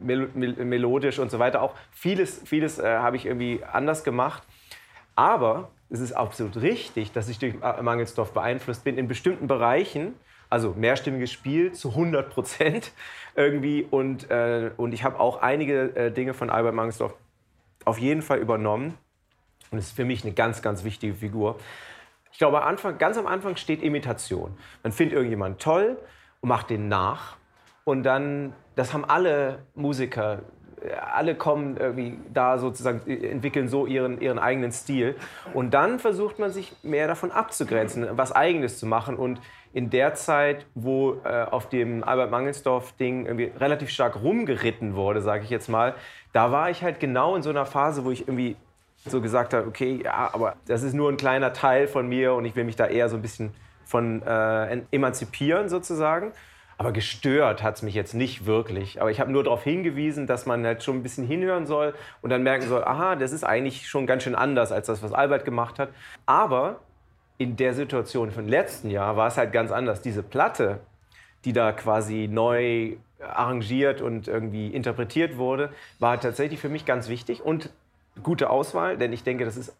mel 0.00 0.28
mel 0.34 0.52
melodisch 0.64 1.18
und 1.18 1.30
so 1.30 1.38
weiter. 1.38 1.62
Auch 1.62 1.74
vieles, 1.90 2.42
vieles 2.44 2.78
äh, 2.78 2.98
habe 2.98 3.16
ich 3.16 3.26
irgendwie 3.26 3.60
anders 3.70 4.04
gemacht. 4.04 4.42
Aber 5.14 5.70
es 5.90 6.00
ist 6.00 6.12
absolut 6.12 6.56
richtig, 6.56 7.12
dass 7.12 7.28
ich 7.28 7.38
durch 7.38 7.54
Mangelsdorf 7.60 8.32
beeinflusst 8.32 8.84
bin 8.84 8.96
in 8.96 9.08
bestimmten 9.08 9.46
Bereichen 9.46 10.14
also 10.52 10.74
mehrstimmiges 10.76 11.32
Spiel 11.32 11.72
zu 11.72 11.88
100 11.90 12.30
Prozent 12.30 12.92
irgendwie. 13.34 13.86
Und, 13.90 14.30
äh, 14.30 14.70
und 14.76 14.92
ich 14.92 15.02
habe 15.02 15.18
auch 15.18 15.40
einige 15.40 15.96
äh, 15.96 16.12
Dinge 16.12 16.34
von 16.34 16.50
Albert 16.50 16.74
Mangelsdorff 16.74 17.14
auf 17.84 17.98
jeden 17.98 18.22
Fall 18.22 18.38
übernommen. 18.38 18.98
Und 19.70 19.78
es 19.78 19.86
ist 19.86 19.96
für 19.96 20.04
mich 20.04 20.22
eine 20.24 20.34
ganz, 20.34 20.60
ganz 20.60 20.84
wichtige 20.84 21.14
Figur. 21.14 21.58
Ich 22.30 22.38
glaube, 22.38 22.62
Anfang, 22.62 22.98
ganz 22.98 23.16
am 23.16 23.26
Anfang 23.26 23.56
steht 23.56 23.82
Imitation. 23.82 24.56
Man 24.82 24.92
findet 24.92 25.14
irgendjemanden 25.14 25.58
toll 25.58 25.98
und 26.42 26.48
macht 26.50 26.68
den 26.68 26.88
nach. 26.88 27.36
Und 27.84 28.02
dann, 28.02 28.52
das 28.76 28.92
haben 28.92 29.06
alle 29.06 29.60
Musiker, 29.74 30.40
alle 31.14 31.34
kommen 31.34 31.76
irgendwie 31.76 32.18
da 32.32 32.58
sozusagen, 32.58 33.08
entwickeln 33.08 33.68
so 33.68 33.86
ihren, 33.86 34.20
ihren 34.20 34.38
eigenen 34.38 34.72
Stil. 34.72 35.16
Und 35.54 35.72
dann 35.72 35.98
versucht 35.98 36.38
man 36.38 36.50
sich 36.50 36.74
mehr 36.82 37.06
davon 37.06 37.30
abzugrenzen, 37.30 38.06
was 38.12 38.32
Eigenes 38.32 38.78
zu 38.78 38.86
machen. 38.86 39.16
Und 39.16 39.40
in 39.72 39.90
der 39.90 40.14
Zeit, 40.14 40.66
wo 40.74 41.20
äh, 41.24 41.44
auf 41.44 41.68
dem 41.68 42.04
Albert 42.04 42.30
Mangelsdorf-Ding 42.30 43.26
irgendwie 43.26 43.52
relativ 43.58 43.90
stark 43.90 44.22
rumgeritten 44.22 44.94
wurde, 44.94 45.22
sage 45.22 45.44
ich 45.44 45.50
jetzt 45.50 45.68
mal, 45.68 45.94
da 46.32 46.52
war 46.52 46.70
ich 46.70 46.82
halt 46.82 47.00
genau 47.00 47.36
in 47.36 47.42
so 47.42 47.50
einer 47.50 47.66
Phase, 47.66 48.04
wo 48.04 48.10
ich 48.10 48.28
irgendwie 48.28 48.56
so 49.04 49.20
gesagt 49.20 49.54
habe, 49.54 49.66
okay, 49.66 50.00
ja, 50.04 50.30
aber 50.32 50.56
das 50.66 50.82
ist 50.82 50.94
nur 50.94 51.10
ein 51.10 51.16
kleiner 51.16 51.52
Teil 51.52 51.88
von 51.88 52.08
mir 52.08 52.34
und 52.34 52.44
ich 52.44 52.54
will 52.54 52.64
mich 52.64 52.76
da 52.76 52.86
eher 52.86 53.08
so 53.08 53.16
ein 53.16 53.22
bisschen 53.22 53.52
von 53.84 54.22
äh, 54.22 54.82
emanzipieren 54.90 55.68
sozusagen. 55.68 56.32
Aber 56.78 56.92
gestört 56.92 57.62
hat 57.62 57.76
es 57.76 57.82
mich 57.82 57.94
jetzt 57.94 58.14
nicht 58.14 58.46
wirklich. 58.46 59.00
Aber 59.00 59.10
ich 59.10 59.20
habe 59.20 59.30
nur 59.30 59.44
darauf 59.44 59.62
hingewiesen, 59.62 60.26
dass 60.26 60.46
man 60.46 60.64
halt 60.64 60.82
schon 60.82 60.96
ein 60.96 61.02
bisschen 61.02 61.26
hinhören 61.26 61.66
soll 61.66 61.94
und 62.22 62.30
dann 62.30 62.42
merken 62.42 62.66
soll, 62.66 62.82
aha, 62.82 63.16
das 63.16 63.32
ist 63.32 63.44
eigentlich 63.44 63.88
schon 63.88 64.06
ganz 64.06 64.24
schön 64.24 64.34
anders 64.34 64.72
als 64.72 64.86
das, 64.86 65.02
was 65.02 65.12
Albert 65.12 65.44
gemacht 65.44 65.78
hat. 65.78 65.90
Aber 66.26 66.80
in 67.38 67.56
der 67.56 67.74
Situation 67.74 68.30
von 68.30 68.46
letzten 68.46 68.90
Jahr 68.90 69.16
war 69.16 69.28
es 69.28 69.36
halt 69.36 69.52
ganz 69.52 69.70
anders. 69.72 70.02
Diese 70.02 70.22
Platte, 70.22 70.80
die 71.44 71.52
da 71.52 71.72
quasi 71.72 72.28
neu 72.30 72.96
arrangiert 73.20 74.00
und 74.00 74.28
irgendwie 74.28 74.68
interpretiert 74.68 75.36
wurde, 75.36 75.70
war 75.98 76.20
tatsächlich 76.20 76.60
für 76.60 76.68
mich 76.68 76.84
ganz 76.84 77.08
wichtig 77.08 77.42
und 77.42 77.70
gute 78.22 78.50
Auswahl, 78.50 78.98
denn 78.98 79.12
ich 79.12 79.22
denke, 79.22 79.44
das 79.44 79.56
ist 79.56 79.74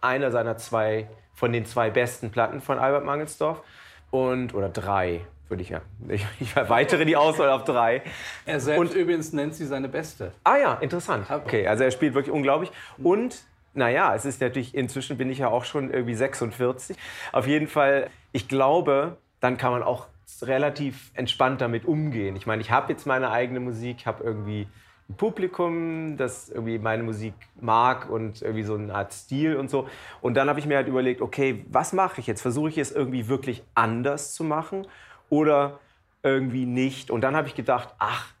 einer 0.00 0.30
seiner 0.30 0.56
zwei, 0.56 1.08
von 1.34 1.52
den 1.52 1.66
zwei 1.66 1.90
besten 1.90 2.30
Platten 2.30 2.60
von 2.60 2.78
Albert 2.78 3.04
Mangelsdorf 3.04 3.62
und, 4.10 4.54
oder 4.54 4.68
drei, 4.68 5.20
würde 5.48 5.62
ich 5.62 5.68
ja. 5.68 5.82
Ich, 6.08 6.26
ich 6.40 6.56
erweitere 6.56 7.04
die 7.04 7.16
Auswahl 7.16 7.50
auf 7.50 7.64
drei. 7.64 8.02
Er 8.46 8.60
selbst 8.60 8.80
und, 8.80 8.94
übrigens 8.94 9.32
nennt 9.32 9.54
sie 9.54 9.66
seine 9.66 9.88
beste. 9.88 10.32
Ah 10.44 10.56
ja, 10.56 10.74
interessant. 10.74 11.30
Okay, 11.30 11.66
also 11.66 11.84
er 11.84 11.90
spielt 11.90 12.14
wirklich 12.14 12.34
unglaublich. 12.34 12.70
Und 13.02 13.44
naja, 13.76 14.14
es 14.14 14.24
ist 14.24 14.40
natürlich, 14.40 14.74
inzwischen 14.74 15.16
bin 15.16 15.30
ich 15.30 15.38
ja 15.38 15.48
auch 15.48 15.64
schon 15.64 15.92
irgendwie 15.92 16.14
46. 16.14 16.96
Auf 17.32 17.46
jeden 17.46 17.68
Fall, 17.68 18.10
ich 18.32 18.48
glaube, 18.48 19.16
dann 19.40 19.56
kann 19.56 19.72
man 19.72 19.82
auch 19.82 20.06
relativ 20.42 21.10
entspannt 21.14 21.60
damit 21.60 21.84
umgehen. 21.84 22.36
Ich 22.36 22.46
meine, 22.46 22.62
ich 22.62 22.70
habe 22.70 22.92
jetzt 22.92 23.06
meine 23.06 23.30
eigene 23.30 23.60
Musik, 23.60 24.06
habe 24.06 24.24
irgendwie 24.24 24.66
ein 25.08 25.14
Publikum, 25.14 26.16
das 26.16 26.48
irgendwie 26.48 26.78
meine 26.78 27.04
Musik 27.04 27.34
mag 27.60 28.10
und 28.10 28.42
irgendwie 28.42 28.64
so 28.64 28.74
eine 28.74 28.92
Art 28.94 29.12
Stil 29.12 29.56
und 29.56 29.70
so. 29.70 29.88
Und 30.20 30.34
dann 30.34 30.48
habe 30.48 30.58
ich 30.58 30.66
mir 30.66 30.76
halt 30.76 30.88
überlegt, 30.88 31.20
okay, 31.20 31.64
was 31.70 31.92
mache 31.92 32.20
ich 32.20 32.26
jetzt? 32.26 32.42
Versuche 32.42 32.70
ich 32.70 32.78
es 32.78 32.90
irgendwie 32.90 33.28
wirklich 33.28 33.62
anders 33.74 34.34
zu 34.34 34.42
machen 34.42 34.86
oder 35.30 35.78
irgendwie 36.22 36.66
nicht? 36.66 37.10
Und 37.10 37.20
dann 37.20 37.36
habe 37.36 37.46
ich 37.46 37.54
gedacht, 37.54 37.94
ach, 37.98 38.32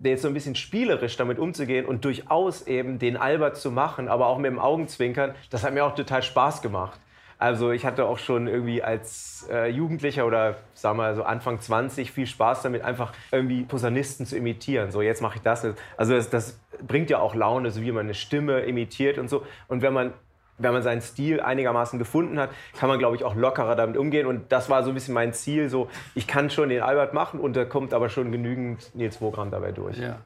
jetzt 0.00 0.22
so 0.22 0.28
ein 0.28 0.34
bisschen 0.34 0.54
spielerisch 0.54 1.16
damit 1.16 1.38
umzugehen 1.38 1.86
und 1.86 2.04
durchaus 2.04 2.66
eben 2.66 2.98
den 2.98 3.16
Albert 3.16 3.56
zu 3.56 3.70
machen, 3.70 4.08
aber 4.08 4.26
auch 4.26 4.38
mit 4.38 4.50
dem 4.50 4.58
Augenzwinkern, 4.58 5.34
das 5.50 5.64
hat 5.64 5.74
mir 5.74 5.84
auch 5.84 5.94
total 5.94 6.22
Spaß 6.22 6.62
gemacht. 6.62 7.00
Also 7.38 7.70
ich 7.70 7.84
hatte 7.84 8.06
auch 8.06 8.18
schon 8.18 8.46
irgendwie 8.46 8.82
als 8.82 9.46
äh, 9.50 9.68
Jugendlicher 9.68 10.26
oder 10.26 10.56
sagen 10.72 10.96
wir 10.96 11.14
so 11.14 11.22
Anfang 11.22 11.60
20 11.60 12.10
viel 12.10 12.26
Spaß 12.26 12.62
damit, 12.62 12.82
einfach 12.82 13.12
irgendwie 13.30 13.62
Posaunisten 13.64 14.24
zu 14.24 14.38
imitieren. 14.38 14.90
So, 14.90 15.02
jetzt 15.02 15.20
mache 15.20 15.36
ich 15.36 15.42
das. 15.42 15.66
Also 15.98 16.14
das, 16.14 16.30
das 16.30 16.58
bringt 16.86 17.10
ja 17.10 17.18
auch 17.18 17.34
Laune, 17.34 17.70
so 17.70 17.82
wie 17.82 17.92
man 17.92 18.06
eine 18.06 18.14
Stimme 18.14 18.60
imitiert 18.60 19.18
und 19.18 19.28
so. 19.28 19.44
Und 19.68 19.82
wenn 19.82 19.92
man 19.92 20.14
wenn 20.58 20.72
man 20.72 20.82
seinen 20.82 21.02
Stil 21.02 21.40
einigermaßen 21.40 21.98
gefunden 21.98 22.38
hat, 22.38 22.50
kann 22.78 22.88
man, 22.88 22.98
glaube 22.98 23.16
ich, 23.16 23.24
auch 23.24 23.34
lockerer 23.34 23.76
damit 23.76 23.96
umgehen. 23.96 24.26
Und 24.26 24.50
das 24.52 24.70
war 24.70 24.82
so 24.82 24.90
ein 24.90 24.94
bisschen 24.94 25.14
mein 25.14 25.32
Ziel. 25.32 25.68
So, 25.68 25.88
ich 26.14 26.26
kann 26.26 26.50
schon 26.50 26.68
den 26.68 26.82
Albert 26.82 27.14
machen 27.14 27.40
und 27.40 27.56
da 27.56 27.64
kommt 27.64 27.92
aber 27.92 28.08
schon 28.08 28.32
genügend 28.32 28.94
Nils 28.94 29.20
Wogram 29.20 29.50
dabei 29.50 29.72
durch. 29.72 29.98
Ja. 29.98 30.20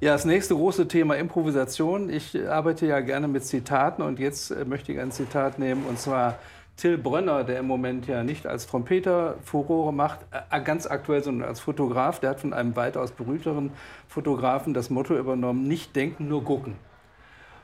Ja, 0.00 0.12
das 0.12 0.24
nächste 0.24 0.54
große 0.54 0.86
Thema 0.86 1.16
Improvisation. 1.16 2.10
Ich 2.10 2.48
arbeite 2.48 2.86
ja 2.86 3.00
gerne 3.00 3.26
mit 3.26 3.44
Zitaten 3.44 4.02
und 4.02 4.18
jetzt 4.18 4.50
äh, 4.50 4.64
möchte 4.64 4.92
ich 4.92 5.00
ein 5.00 5.10
Zitat 5.10 5.58
nehmen 5.58 5.84
und 5.86 5.98
zwar 5.98 6.38
Till 6.76 6.98
Brönner, 6.98 7.42
der 7.42 7.58
im 7.58 7.66
Moment 7.66 8.06
ja 8.06 8.22
nicht 8.22 8.46
als 8.46 8.68
Trompeter 8.68 9.34
Furore 9.42 9.92
macht, 9.92 10.20
äh, 10.50 10.60
ganz 10.60 10.86
aktuell, 10.86 11.24
sondern 11.24 11.48
als 11.48 11.58
Fotograf. 11.58 12.20
Der 12.20 12.30
hat 12.30 12.40
von 12.40 12.52
einem 12.52 12.76
weitaus 12.76 13.10
berühmteren 13.10 13.72
Fotografen 14.06 14.74
das 14.74 14.88
Motto 14.90 15.16
übernommen: 15.16 15.66
Nicht 15.66 15.96
denken, 15.96 16.28
nur 16.28 16.44
gucken 16.44 16.76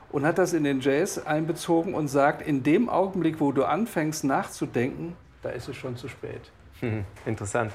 und 0.09 0.25
hat 0.25 0.37
das 0.37 0.53
in 0.53 0.63
den 0.63 0.81
Jazz 0.81 1.17
einbezogen 1.17 1.93
und 1.93 2.07
sagt, 2.07 2.41
in 2.41 2.63
dem 2.63 2.89
Augenblick, 2.89 3.39
wo 3.39 3.51
du 3.51 3.65
anfängst 3.65 4.23
nachzudenken, 4.23 5.15
da 5.41 5.49
ist 5.49 5.67
es 5.67 5.75
schon 5.75 5.97
zu 5.97 6.07
spät. 6.07 6.51
Hm, 6.79 7.05
interessant. 7.25 7.71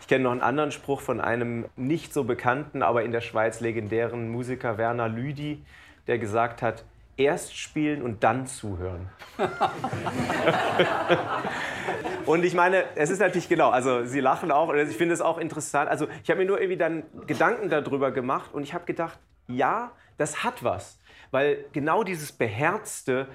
Ich 0.00 0.08
kenne 0.08 0.24
noch 0.24 0.32
einen 0.32 0.40
anderen 0.40 0.72
Spruch 0.72 1.00
von 1.00 1.20
einem 1.20 1.66
nicht 1.76 2.12
so 2.12 2.24
bekannten, 2.24 2.82
aber 2.82 3.04
in 3.04 3.12
der 3.12 3.20
Schweiz 3.20 3.60
legendären 3.60 4.30
Musiker 4.30 4.78
Werner 4.78 5.08
Lüdi, 5.08 5.62
der 6.06 6.18
gesagt 6.18 6.62
hat, 6.62 6.84
erst 7.16 7.56
spielen 7.56 8.02
und 8.02 8.24
dann 8.24 8.46
zuhören. 8.46 9.10
und 12.26 12.44
ich 12.44 12.54
meine, 12.54 12.84
es 12.96 13.10
ist 13.10 13.20
natürlich 13.20 13.48
genau, 13.48 13.70
also 13.70 14.04
Sie 14.04 14.20
lachen 14.20 14.50
auch, 14.50 14.72
ich 14.72 14.96
finde 14.96 15.14
es 15.14 15.20
auch 15.20 15.38
interessant. 15.38 15.90
Also 15.90 16.08
ich 16.24 16.30
habe 16.30 16.40
mir 16.40 16.46
nur 16.46 16.60
irgendwie 16.60 16.78
dann 16.78 17.04
Gedanken 17.26 17.68
darüber 17.68 18.10
gemacht 18.10 18.50
und 18.52 18.62
ich 18.62 18.74
habe 18.74 18.86
gedacht, 18.86 19.18
ja, 19.46 19.92
das 20.16 20.42
hat 20.42 20.64
was. 20.64 20.98
Weil 21.30 21.64
genau 21.72 22.02
dieses 22.02 22.32
beherzte, 22.32 23.28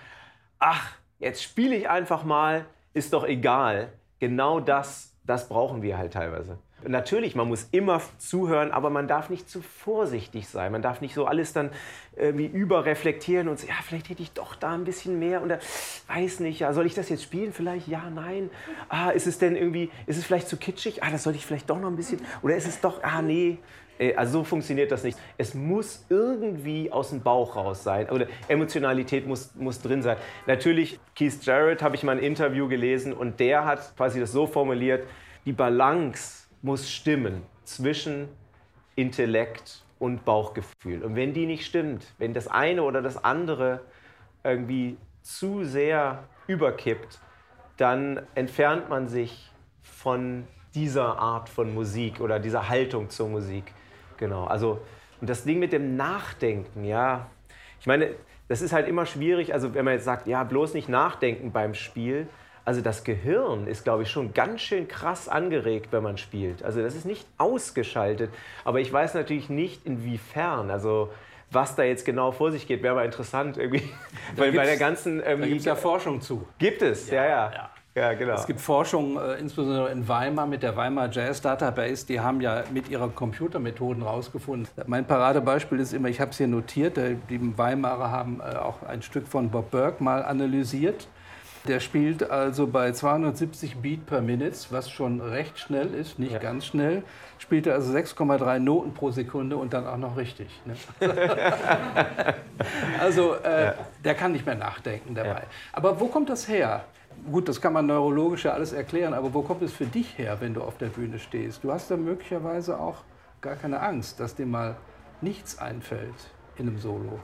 ach, 0.59 0.93
jetzt 1.19 1.43
spiele 1.43 1.75
ich 1.75 1.89
einfach 1.89 2.23
mal, 2.23 2.65
ist 2.93 3.13
doch 3.13 3.25
egal, 3.25 3.91
genau 4.19 4.59
das, 4.59 5.13
das 5.25 5.47
brauchen 5.49 5.81
wir 5.81 5.97
halt 5.97 6.13
teilweise. 6.13 6.57
Natürlich, 6.87 7.35
man 7.35 7.47
muss 7.47 7.67
immer 7.71 7.99
zuhören, 8.19 8.71
aber 8.71 8.89
man 8.91 9.07
darf 9.07 9.29
nicht 9.29 9.49
zu 9.49 9.61
vorsichtig 9.61 10.47
sein. 10.47 10.71
Man 10.71 10.83
darf 10.83 11.01
nicht 11.01 11.15
so 11.15 11.25
alles 11.25 11.51
dann 11.51 11.71
irgendwie 12.15 12.45
überreflektieren 12.45 13.47
und 13.47 13.57
sagen, 13.57 13.71
ja, 13.75 13.81
vielleicht 13.83 14.09
hätte 14.09 14.21
ich 14.21 14.33
doch 14.33 14.55
da 14.55 14.73
ein 14.73 14.83
bisschen 14.83 15.17
mehr 15.17 15.41
oder 15.41 15.59
weiß 16.07 16.41
nicht, 16.41 16.59
ja, 16.59 16.73
soll 16.73 16.85
ich 16.85 16.93
das 16.93 17.09
jetzt 17.09 17.23
spielen? 17.23 17.53
Vielleicht 17.53 17.87
ja, 17.87 18.09
nein. 18.09 18.51
Ah, 18.89 19.09
ist 19.09 19.25
es 19.25 19.39
denn 19.39 19.55
irgendwie, 19.55 19.89
ist 20.05 20.17
es 20.17 20.25
vielleicht 20.25 20.47
zu 20.47 20.57
kitschig? 20.57 21.01
Ah, 21.01 21.09
das 21.09 21.23
sollte 21.23 21.37
ich 21.39 21.45
vielleicht 21.45 21.69
doch 21.69 21.79
noch 21.79 21.89
ein 21.89 21.95
bisschen. 21.95 22.21
Oder 22.43 22.55
ist 22.55 22.67
es 22.67 22.81
doch, 22.81 23.01
ah, 23.01 23.21
nee, 23.21 23.57
also 24.15 24.39
so 24.39 24.43
funktioniert 24.43 24.91
das 24.91 25.03
nicht. 25.03 25.17
Es 25.37 25.53
muss 25.53 26.05
irgendwie 26.09 26.91
aus 26.91 27.09
dem 27.09 27.21
Bauch 27.21 27.55
raus 27.55 27.83
sein. 27.83 28.09
Oder 28.09 28.27
Emotionalität 28.47 29.25
muss, 29.27 29.55
muss 29.55 29.81
drin 29.81 30.01
sein. 30.01 30.17
Natürlich, 30.47 30.99
Keith 31.15 31.43
Jarrett 31.43 31.81
habe 31.81 31.95
ich 31.95 32.03
mal 32.03 32.13
ein 32.13 32.23
Interview 32.23 32.67
gelesen 32.67 33.13
und 33.13 33.39
der 33.39 33.65
hat 33.65 33.95
quasi 33.95 34.19
das 34.19 34.31
so 34.31 34.47
formuliert, 34.47 35.07
die 35.45 35.53
Balance 35.53 36.47
muss 36.61 36.89
stimmen 36.89 37.43
zwischen 37.63 38.27
Intellekt 38.95 39.83
und 39.99 40.25
Bauchgefühl. 40.25 41.03
Und 41.03 41.15
wenn 41.15 41.33
die 41.33 41.45
nicht 41.45 41.65
stimmt, 41.65 42.05
wenn 42.17 42.33
das 42.33 42.47
eine 42.47 42.83
oder 42.83 43.01
das 43.01 43.23
andere 43.23 43.81
irgendwie 44.43 44.97
zu 45.21 45.63
sehr 45.63 46.23
überkippt, 46.47 47.19
dann 47.77 48.21
entfernt 48.35 48.89
man 48.89 49.07
sich 49.07 49.51
von 49.81 50.47
dieser 50.73 51.17
Art 51.17 51.49
von 51.49 51.73
Musik 51.73 52.19
oder 52.19 52.39
dieser 52.39 52.69
Haltung 52.69 53.09
zur 53.09 53.29
Musik. 53.29 53.73
Genau. 54.17 54.45
Also, 54.45 54.79
und 55.21 55.29
das 55.29 55.43
Ding 55.43 55.59
mit 55.59 55.73
dem 55.73 55.95
Nachdenken, 55.95 56.83
ja. 56.83 57.27
Ich 57.79 57.87
meine, 57.87 58.11
das 58.47 58.61
ist 58.61 58.73
halt 58.73 58.87
immer 58.87 59.05
schwierig, 59.05 59.53
also 59.53 59.73
wenn 59.73 59.85
man 59.85 59.95
jetzt 59.95 60.05
sagt, 60.05 60.27
ja, 60.27 60.43
bloß 60.43 60.73
nicht 60.73 60.89
nachdenken 60.89 61.51
beim 61.51 61.73
Spiel. 61.73 62.27
Also 62.63 62.81
das 62.81 63.03
Gehirn 63.03 63.67
ist, 63.67 63.83
glaube 63.83 64.03
ich, 64.03 64.09
schon 64.09 64.33
ganz 64.33 64.61
schön 64.61 64.87
krass 64.87 65.29
angeregt, 65.29 65.89
wenn 65.91 66.01
man 66.01 66.17
spielt. 66.17 66.63
Also 66.63 66.81
das 66.81 66.95
ist 66.95 67.05
nicht 67.05 67.27
ausgeschaltet. 67.37 68.31
Aber 68.63 68.79
ich 68.79 68.91
weiß 68.91 69.13
natürlich 69.13 69.49
nicht, 69.49 69.85
inwiefern. 69.85 70.71
Also 70.71 71.11
was 71.51 71.75
da 71.75 71.83
jetzt 71.83 72.05
genau 72.05 72.31
vor 72.31 72.51
sich 72.51 72.67
geht, 72.67 72.81
wäre 72.81 72.95
mal 72.95 73.05
interessant 73.05 73.57
irgendwie. 73.57 73.87
Weil 74.35 74.51
bei 74.51 74.65
der 74.65 74.77
ganzen. 74.77 75.21
Ähm, 75.23 75.41
da 75.41 75.47
gibt 75.47 75.59
es 75.59 75.65
ja 75.65 75.75
Forschung 75.75 76.21
zu. 76.21 76.47
Gibt 76.57 76.81
es, 76.81 77.09
ja, 77.09 77.23
ja. 77.23 77.29
ja. 77.29 77.51
ja. 77.53 77.69
Ja, 77.95 78.13
genau. 78.13 78.33
Es 78.33 78.45
gibt 78.45 78.59
Forschung, 78.59 79.17
äh, 79.17 79.35
insbesondere 79.35 79.89
in 79.89 80.05
Weimar 80.05 80.47
mit 80.47 80.63
der 80.63 80.75
Weimar 80.75 81.09
Jazz 81.09 81.39
Database, 81.41 82.05
die 82.05 82.19
haben 82.19 82.41
ja 82.41 82.65
mit 82.73 82.89
ihren 82.89 83.15
Computermethoden 83.15 84.03
rausgefunden. 84.03 84.67
Mein 84.85 85.05
Paradebeispiel 85.05 85.79
ist 85.79 85.93
immer, 85.93 86.09
ich 86.09 86.19
habe 86.19 86.31
es 86.31 86.37
hier 86.37 86.47
notiert, 86.47 86.97
die 86.97 87.57
Weimarer 87.57 88.11
haben 88.11 88.41
äh, 88.41 88.57
auch 88.57 88.83
ein 88.83 89.01
Stück 89.01 89.29
von 89.29 89.49
Bob 89.49 89.71
Burke 89.71 90.03
mal 90.03 90.25
analysiert. 90.25 91.07
Der 91.69 91.79
spielt 91.79 92.29
also 92.29 92.67
bei 92.67 92.91
270 92.91 93.77
Beat 93.77 94.05
per 94.05 94.21
Minute, 94.21 94.57
was 94.71 94.91
schon 94.91 95.21
recht 95.21 95.57
schnell 95.57 95.93
ist, 95.93 96.19
nicht 96.19 96.33
ja. 96.33 96.39
ganz 96.39 96.65
schnell. 96.65 97.01
Spielt 97.39 97.65
er 97.65 97.75
also 97.75 97.93
6,3 97.93 98.59
Noten 98.59 98.93
pro 98.93 99.11
Sekunde 99.11 99.55
und 99.55 99.73
dann 99.73 99.87
auch 99.87 99.97
noch 99.97 100.17
richtig. 100.17 100.47
Ne? 100.65 100.75
also 102.99 103.35
äh, 103.35 103.65
ja. 103.65 103.73
der 104.03 104.15
kann 104.15 104.33
nicht 104.33 104.45
mehr 104.45 104.55
nachdenken 104.55 105.15
dabei. 105.15 105.29
Ja. 105.29 105.43
Aber 105.73 105.99
wo 105.99 106.07
kommt 106.07 106.29
das 106.29 106.47
her? 106.47 106.83
Gut, 107.31 107.49
das 107.49 107.59
kann 107.59 107.73
man 107.73 107.87
neurologisch 107.87 108.45
ja 108.45 108.53
alles 108.53 108.71
erklären, 108.71 109.15
aber 109.15 109.33
wo 109.33 109.41
kommt 109.41 109.63
es 109.63 109.73
für 109.73 109.87
dich 109.87 110.15
her, 110.17 110.37
wenn 110.41 110.53
du 110.53 110.61
auf 110.61 110.77
der 110.77 110.87
Bühne 110.87 111.17
stehst? 111.17 111.63
Du 111.63 111.71
hast 111.71 111.89
da 111.89 111.97
möglicherweise 111.97 112.79
auch 112.79 112.97
gar 113.41 113.55
keine 113.55 113.79
Angst, 113.79 114.19
dass 114.19 114.35
dir 114.35 114.45
mal 114.45 114.75
nichts 115.21 115.57
einfällt 115.57 116.13
in 116.57 116.67
einem 116.67 116.77
Solo. 116.77 117.19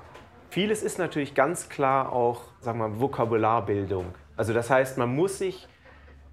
Vieles 0.49 0.81
ist 0.81 0.97
natürlich 0.97 1.35
ganz 1.35 1.69
klar 1.69 2.11
auch, 2.11 2.41
sagen 2.61 2.79
wir 2.79 2.87
mal, 2.87 2.99
Vokabularbildung. 2.99 4.05
Also 4.35 4.53
das 4.53 4.71
heißt, 4.71 4.97
man 4.97 5.15
muss 5.15 5.37
sich 5.37 5.67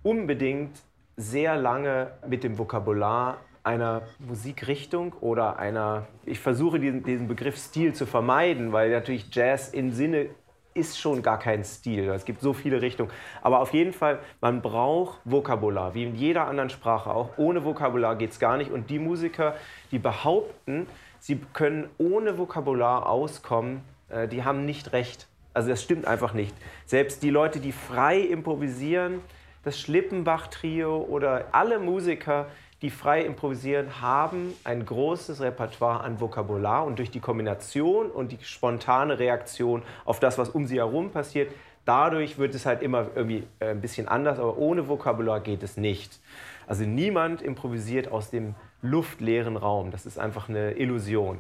unbedingt 0.02 0.80
sehr 1.16 1.56
lange 1.56 2.12
mit 2.26 2.44
dem 2.44 2.56
Vokabular 2.56 3.36
einer 3.64 4.02
Musikrichtung 4.18 5.12
oder 5.20 5.58
einer, 5.58 6.06
ich 6.24 6.40
versuche 6.40 6.80
diesen, 6.80 7.02
diesen 7.02 7.28
Begriff 7.28 7.58
Stil 7.58 7.92
zu 7.92 8.06
vermeiden, 8.06 8.72
weil 8.72 8.90
natürlich 8.90 9.28
Jazz 9.30 9.68
im 9.68 9.92
Sinne 9.92 10.30
ist 10.78 10.98
schon 10.98 11.22
gar 11.22 11.38
kein 11.38 11.64
Stil. 11.64 12.08
Es 12.10 12.24
gibt 12.24 12.40
so 12.40 12.52
viele 12.52 12.80
Richtungen. 12.80 13.10
Aber 13.42 13.60
auf 13.60 13.72
jeden 13.72 13.92
Fall, 13.92 14.20
man 14.40 14.62
braucht 14.62 15.18
Vokabular, 15.24 15.94
wie 15.94 16.04
in 16.04 16.14
jeder 16.14 16.46
anderen 16.46 16.70
Sprache 16.70 17.10
auch. 17.10 17.30
Ohne 17.36 17.64
Vokabular 17.64 18.16
geht 18.16 18.30
es 18.30 18.38
gar 18.38 18.56
nicht. 18.56 18.70
Und 18.70 18.90
die 18.90 18.98
Musiker, 18.98 19.54
die 19.90 19.98
behaupten, 19.98 20.86
sie 21.18 21.40
können 21.52 21.88
ohne 21.98 22.38
Vokabular 22.38 23.08
auskommen, 23.08 23.82
äh, 24.08 24.28
die 24.28 24.44
haben 24.44 24.64
nicht 24.64 24.92
recht. 24.92 25.26
Also 25.54 25.70
das 25.70 25.82
stimmt 25.82 26.06
einfach 26.06 26.34
nicht. 26.34 26.54
Selbst 26.86 27.22
die 27.22 27.30
Leute, 27.30 27.60
die 27.60 27.72
frei 27.72 28.20
improvisieren, 28.20 29.20
das 29.64 29.78
Schlippenbach-Trio 29.80 30.98
oder 31.08 31.46
alle 31.52 31.78
Musiker, 31.78 32.46
die 32.82 32.90
frei 32.90 33.22
improvisieren, 33.22 34.00
haben 34.00 34.54
ein 34.64 34.86
großes 34.86 35.40
Repertoire 35.40 36.00
an 36.00 36.20
Vokabular 36.20 36.84
und 36.84 36.98
durch 36.98 37.10
die 37.10 37.20
Kombination 37.20 38.10
und 38.10 38.32
die 38.32 38.38
spontane 38.42 39.18
Reaktion 39.18 39.82
auf 40.04 40.20
das, 40.20 40.38
was 40.38 40.50
um 40.50 40.66
sie 40.66 40.76
herum 40.76 41.10
passiert, 41.10 41.52
dadurch 41.84 42.38
wird 42.38 42.54
es 42.54 42.66
halt 42.66 42.82
immer 42.82 43.08
irgendwie 43.14 43.44
äh, 43.58 43.70
ein 43.70 43.80
bisschen 43.80 44.06
anders, 44.06 44.38
aber 44.38 44.58
ohne 44.58 44.88
Vokabular 44.88 45.40
geht 45.40 45.62
es 45.62 45.76
nicht. 45.76 46.20
Also 46.66 46.84
niemand 46.84 47.42
improvisiert 47.42 48.12
aus 48.12 48.30
dem 48.30 48.54
luftleeren 48.82 49.56
Raum. 49.56 49.90
Das 49.90 50.06
ist 50.06 50.18
einfach 50.18 50.48
eine 50.48 50.72
Illusion. 50.72 51.38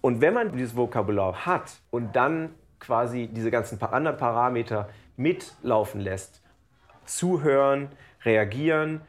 Und 0.00 0.20
wenn 0.20 0.34
man 0.34 0.52
dieses 0.52 0.76
Vokabular 0.76 1.46
hat 1.46 1.72
und 1.90 2.14
dann 2.16 2.50
quasi 2.78 3.28
diese 3.28 3.50
ganzen 3.50 3.80
anderen 3.82 4.18
Parameter 4.18 4.88
mitlaufen 5.16 6.00
lässt, 6.00 6.42
zuhören, 7.06 7.88
reagieren, 8.24 9.00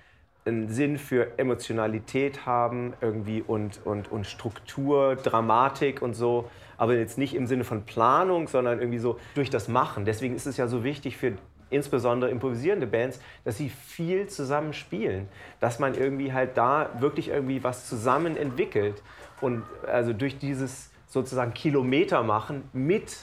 einen 0.45 0.69
Sinn 0.69 0.97
für 0.97 1.39
Emotionalität 1.39 2.45
haben 2.45 2.93
irgendwie 3.01 3.43
und, 3.45 3.83
und, 3.85 4.11
und 4.11 4.27
Struktur, 4.27 5.15
Dramatik 5.15 6.01
und 6.01 6.13
so, 6.13 6.49
aber 6.77 6.95
jetzt 6.95 7.17
nicht 7.17 7.33
im 7.33 7.47
Sinne 7.47 7.63
von 7.63 7.83
Planung, 7.83 8.47
sondern 8.47 8.79
irgendwie 8.79 8.99
so 8.99 9.19
durch 9.33 9.49
das 9.49 9.67
Machen. 9.67 10.05
Deswegen 10.05 10.35
ist 10.35 10.45
es 10.45 10.57
ja 10.57 10.67
so 10.67 10.83
wichtig 10.83 11.17
für 11.17 11.33
insbesondere 11.71 12.29
improvisierende 12.29 12.85
Bands, 12.85 13.19
dass 13.43 13.57
sie 13.57 13.69
viel 13.69 14.27
zusammen 14.27 14.73
spielen, 14.73 15.27
dass 15.59 15.79
man 15.79 15.95
irgendwie 15.95 16.31
halt 16.31 16.57
da 16.57 16.89
wirklich 16.99 17.29
irgendwie 17.29 17.63
was 17.63 17.89
zusammen 17.89 18.37
entwickelt 18.37 19.01
und 19.41 19.63
also 19.87 20.13
durch 20.13 20.37
dieses 20.37 20.91
sozusagen 21.07 21.53
Kilometer 21.53 22.23
machen 22.23 22.69
mit 22.71 23.17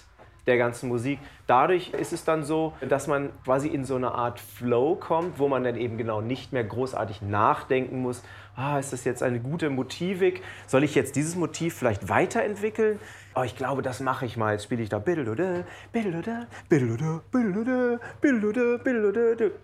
der 0.46 0.59
ganzen 0.59 0.88
Musik. 0.88 1.18
Dadurch 1.46 1.90
ist 1.90 2.12
es 2.12 2.24
dann 2.24 2.44
so, 2.44 2.72
dass 2.88 3.07
man 3.07 3.31
quasi 3.44 3.68
in 3.68 3.85
so 3.85 3.96
eine 3.96 4.12
Art 4.12 4.40
Flow 4.40 4.96
kommt, 4.96 5.38
wo 5.38 5.48
man 5.48 5.64
dann 5.64 5.76
eben 5.76 5.98
genau 5.98 6.20
nicht 6.20 6.52
mehr 6.52 6.64
großartig 6.64 7.22
nachdenken 7.22 8.02
muss, 8.02 8.22
ah, 8.56 8.78
ist 8.78 8.92
das 8.92 9.04
jetzt 9.04 9.22
eine 9.22 9.40
gute 9.40 9.70
Motivik? 9.70 10.42
Soll 10.66 10.84
ich 10.84 10.94
jetzt 10.94 11.16
dieses 11.16 11.36
Motiv 11.36 11.74
vielleicht 11.74 12.08
weiterentwickeln? 12.08 12.98
Oh, 13.34 13.42
ich 13.42 13.56
glaube, 13.56 13.80
das 13.80 14.00
mache 14.00 14.26
ich 14.26 14.36
mal. 14.36 14.52
Jetzt 14.52 14.64
spiele 14.64 14.82
ich 14.82 14.90
da. 14.90 15.02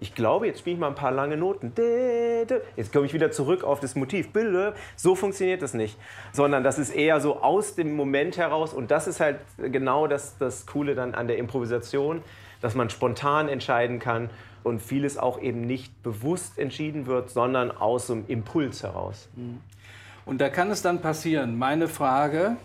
Ich 0.00 0.14
glaube, 0.14 0.46
jetzt 0.46 0.60
spiele 0.60 0.74
ich 0.74 0.80
mal 0.80 0.88
ein 0.88 0.94
paar 0.94 1.12
lange 1.12 1.36
Noten. 1.36 1.72
Jetzt 2.76 2.92
komme 2.92 3.04
ich 3.04 3.12
wieder 3.12 3.30
zurück 3.30 3.64
auf 3.64 3.80
das 3.80 3.94
Motiv. 3.94 4.30
So 4.96 5.14
funktioniert 5.14 5.60
das 5.60 5.74
nicht. 5.74 5.98
Sondern 6.32 6.64
das 6.64 6.78
ist 6.78 6.94
eher 6.94 7.20
so 7.20 7.42
aus 7.42 7.74
dem 7.74 7.94
Moment 7.94 8.38
heraus. 8.38 8.72
Und 8.72 8.90
das 8.90 9.06
ist 9.06 9.20
halt 9.20 9.40
genau 9.58 10.06
das, 10.06 10.38
das 10.38 10.64
Coole 10.64 10.94
dann 10.94 11.14
an 11.14 11.28
der 11.28 11.36
Improvisation, 11.36 12.22
dass 12.62 12.74
man 12.74 12.88
spontan 12.88 13.50
entscheiden 13.50 13.98
kann 13.98 14.30
und 14.62 14.82
vieles 14.82 15.18
auch 15.18 15.40
eben 15.40 15.62
nicht 15.62 16.02
bewusst 16.02 16.58
entschieden 16.58 17.06
wird, 17.06 17.30
sondern 17.30 17.70
aus 17.70 18.10
einem 18.10 18.24
Impuls 18.26 18.82
heraus. 18.82 19.28
Mhm. 19.36 19.60
Und 20.26 20.40
da 20.42 20.50
kann 20.50 20.70
es 20.70 20.82
dann 20.82 21.00
passieren, 21.00 21.56
meine 21.56 21.88
Frage, 21.88 22.56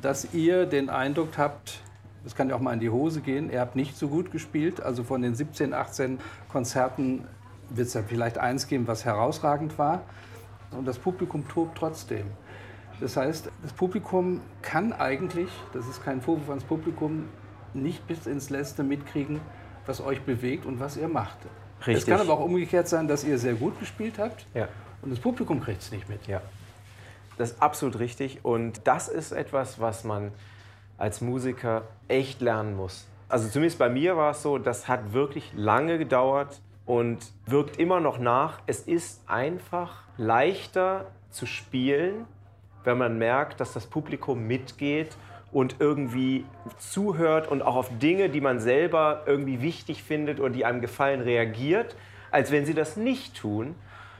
dass 0.00 0.32
ihr 0.32 0.64
den 0.64 0.88
Eindruck 0.88 1.36
habt, 1.36 1.80
das 2.24 2.34
kann 2.34 2.48
ja 2.48 2.56
auch 2.56 2.60
mal 2.60 2.72
in 2.72 2.80
die 2.80 2.88
Hose 2.88 3.20
gehen, 3.20 3.50
ihr 3.50 3.60
habt 3.60 3.76
nicht 3.76 3.96
so 3.96 4.08
gut 4.08 4.30
gespielt, 4.30 4.80
also 4.80 5.04
von 5.04 5.20
den 5.20 5.34
17, 5.34 5.74
18 5.74 6.18
Konzerten 6.50 7.26
wird 7.68 7.88
es 7.88 7.94
ja 7.94 8.02
vielleicht 8.02 8.38
eins 8.38 8.66
geben, 8.66 8.86
was 8.86 9.04
herausragend 9.04 9.78
war. 9.78 10.02
Und 10.70 10.86
das 10.86 10.98
Publikum 10.98 11.46
tobt 11.48 11.76
trotzdem. 11.76 12.26
Das 13.00 13.16
heißt, 13.16 13.50
das 13.62 13.72
Publikum 13.72 14.40
kann 14.62 14.92
eigentlich, 14.92 15.48
das 15.72 15.88
ist 15.88 16.04
kein 16.04 16.20
Vorwurf 16.20 16.48
ans 16.48 16.64
Publikum, 16.64 17.28
nicht 17.72 18.06
bis 18.06 18.26
ins 18.26 18.50
Letzte 18.50 18.82
mitkriegen, 18.82 19.40
was 19.90 20.00
euch 20.00 20.22
bewegt 20.22 20.64
und 20.64 20.80
was 20.80 20.96
ihr 20.96 21.08
macht. 21.08 21.36
Richtig. 21.80 21.96
Es 21.96 22.06
kann 22.06 22.20
aber 22.20 22.34
auch 22.34 22.44
umgekehrt 22.44 22.88
sein, 22.88 23.08
dass 23.08 23.24
ihr 23.24 23.38
sehr 23.38 23.54
gut 23.54 23.78
gespielt 23.80 24.18
habt 24.18 24.46
ja. 24.54 24.68
und 25.02 25.10
das 25.10 25.18
Publikum 25.18 25.60
kriegt 25.60 25.82
es 25.82 25.90
nicht 25.90 26.08
mit. 26.08 26.26
Ja. 26.26 26.40
Das 27.36 27.52
ist 27.52 27.62
absolut 27.62 27.98
richtig 27.98 28.44
und 28.44 28.86
das 28.86 29.08
ist 29.08 29.32
etwas, 29.32 29.80
was 29.80 30.04
man 30.04 30.30
als 30.96 31.20
Musiker 31.20 31.82
echt 32.08 32.40
lernen 32.40 32.76
muss. 32.76 33.06
Also 33.28 33.48
zumindest 33.48 33.78
bei 33.78 33.88
mir 33.88 34.16
war 34.16 34.32
es 34.32 34.42
so, 34.42 34.58
das 34.58 34.88
hat 34.88 35.12
wirklich 35.12 35.52
lange 35.54 35.98
gedauert 35.98 36.60
und 36.84 37.18
wirkt 37.46 37.78
immer 37.78 38.00
noch 38.00 38.18
nach. 38.18 38.60
Es 38.66 38.80
ist 38.80 39.22
einfach 39.26 40.02
leichter 40.18 41.06
zu 41.30 41.46
spielen, 41.46 42.26
wenn 42.84 42.98
man 42.98 43.18
merkt, 43.18 43.60
dass 43.60 43.72
das 43.72 43.86
Publikum 43.86 44.46
mitgeht 44.46 45.16
und 45.52 45.76
irgendwie 45.80 46.44
zuhört 46.78 47.48
und 47.48 47.62
auch 47.62 47.76
auf 47.76 47.90
Dinge, 47.98 48.28
die 48.28 48.40
man 48.40 48.60
selber 48.60 49.24
irgendwie 49.26 49.60
wichtig 49.62 50.02
findet 50.02 50.40
oder 50.40 50.50
die 50.50 50.64
einem 50.64 50.80
gefallen, 50.80 51.20
reagiert, 51.20 51.96
als 52.30 52.52
wenn 52.52 52.64
sie 52.66 52.74
das 52.74 52.96
nicht 52.96 53.36
tun. 53.36 53.74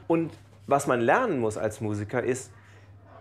Und 0.09 0.33
was 0.67 0.87
man 0.87 1.01
lernen 1.01 1.39
muss 1.39 1.57
als 1.57 1.81
Musiker 1.81 2.23
ist, 2.23 2.53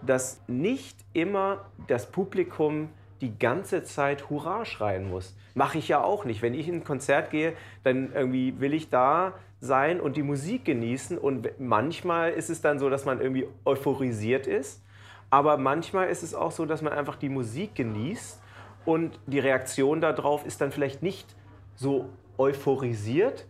dass 0.02 0.42
nicht 0.48 0.98
immer 1.14 1.66
das 1.88 2.12
Publikum 2.12 2.90
die 3.22 3.38
ganze 3.38 3.84
Zeit 3.84 4.30
Hurra 4.30 4.66
schreien 4.66 5.10
muss. 5.10 5.36
Mache 5.54 5.78
ich 5.78 5.90
ja 5.90 6.02
auch 6.02 6.26
nicht. 6.26 6.42
Wenn 6.42 6.54
ich 6.54 6.68
in 6.68 6.76
ein 6.76 6.84
Konzert 6.84 7.32
gehe, 7.32 7.54
dann 7.84 8.14
irgendwie 8.14 8.60
will 8.60 8.74
ich 8.74 8.90
da 8.90 9.34
sein 9.60 10.00
und 10.00 10.16
die 10.16 10.24
Musik 10.24 10.66
genießen. 10.66 11.18
Und 11.18 11.50
manchmal 11.60 12.32
ist 12.32 12.50
es 12.50 12.62
dann 12.62 12.80
so, 12.80 12.90
dass 12.90 13.06
man 13.06 13.20
irgendwie 13.20 13.46
euphorisiert 13.66 14.48
ist. 14.48 14.82
Aber 15.30 15.58
manchmal 15.58 16.08
ist 16.10 16.24
es 16.24 16.34
auch 16.34 16.52
so, 16.52 16.66
dass 16.66 16.82
man 16.82 16.94
einfach 16.94 17.16
die 17.16 17.30
Musik 17.30 17.76
genießt 17.76 18.42
und 18.86 19.20
die 19.28 19.40
Reaktion 19.40 20.02
darauf 20.02 20.46
ist 20.46 20.62
dann 20.62 20.72
vielleicht 20.72 21.04
nicht 21.04 21.36
so 21.76 22.10
euphorisiert, 22.38 23.46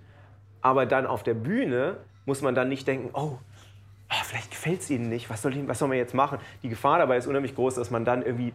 aber 0.62 0.86
dann 0.86 1.06
auf 1.06 1.24
der 1.24 1.36
Bühne 1.36 1.98
muss 2.26 2.42
man 2.42 2.56
dann 2.56 2.70
nicht 2.70 2.88
denken, 2.88 3.12
oh, 3.14 3.38
ah, 4.10 4.24
vielleicht 4.24 4.52
gefällt 4.52 4.82
es 4.82 4.90
ihnen 4.90 5.10
nicht, 5.10 5.30
was 5.30 5.42
soll, 5.42 5.56
ich, 5.56 5.68
was 5.68 5.80
soll 5.80 5.88
man 5.88 5.98
jetzt 5.98 6.14
machen? 6.14 6.40
Die 6.64 6.70
Gefahr 6.70 7.00
dabei 7.00 7.18
ist 7.18 7.28
unheimlich 7.28 7.56
groß, 7.56 7.76
dass 7.76 7.92
man 7.92 8.04
dann 8.04 8.24
irgendwie 8.24 8.54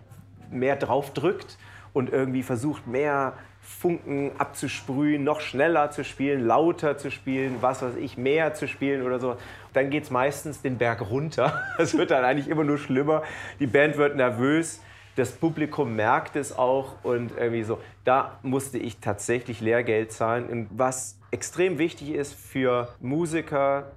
mehr 0.51 0.77
drauf 0.77 1.13
drückt 1.13 1.59
und 1.93 2.11
irgendwie 2.11 2.43
versucht, 2.43 2.87
mehr 2.87 3.35
Funken 3.65 4.31
abzusprühen, 4.37 5.25
noch 5.25 5.41
schneller 5.41 5.91
zu 5.91 6.05
spielen, 6.05 6.47
lauter 6.47 6.99
zu 6.99 7.11
spielen, 7.11 7.57
was 7.61 7.83
weiß 7.83 7.97
ich, 7.97 8.19
mehr 8.19 8.53
zu 8.53 8.69
spielen 8.69 9.03
oder 9.03 9.19
so. 9.19 9.37
Dann 9.73 9.89
geht 9.89 10.05
es 10.05 10.11
meistens 10.11 10.61
den 10.61 10.77
Berg 10.77 11.11
runter. 11.11 11.63
Es 11.79 11.97
wird 11.97 12.11
dann 12.11 12.25
eigentlich 12.25 12.49
immer 12.49 12.63
nur 12.63 12.79
schlimmer. 12.79 13.23
Die 13.61 13.67
Band 13.67 13.97
wird 13.97 14.17
nervös, 14.17 14.81
das 15.17 15.33
Publikum 15.33 15.97
merkt 15.97 16.37
es 16.37 16.57
auch 16.57 16.97
und 17.03 17.33
irgendwie 17.37 17.63
so. 17.63 17.79
Da 18.05 18.39
musste 18.43 18.79
ich 18.79 18.99
tatsächlich 18.99 19.61
Lehrgeld 19.61 20.13
zahlen. 20.13 20.47
Und 20.47 20.69
was 20.71 21.19
extrem 21.31 21.79
wichtig 21.79 22.11
ist 22.11 22.35
für 22.35 22.95
Musiker, 23.01 23.93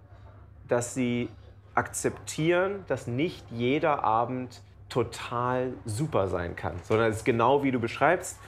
dass 0.68 0.94
sie 0.94 1.30
akzeptieren, 1.76 2.86
dass 2.88 3.06
nicht 3.06 3.44
jeder 3.52 4.04
Abend 4.04 4.62
total 4.90 5.74
super 5.86 6.30
sein 6.30 6.56
kann, 6.56 6.76
sondern 6.84 7.12
es 7.12 7.18
ist 7.18 7.26
genau 7.26 7.64
wie 7.64 7.72
du 7.72 7.80
beschreibst 7.80 8.40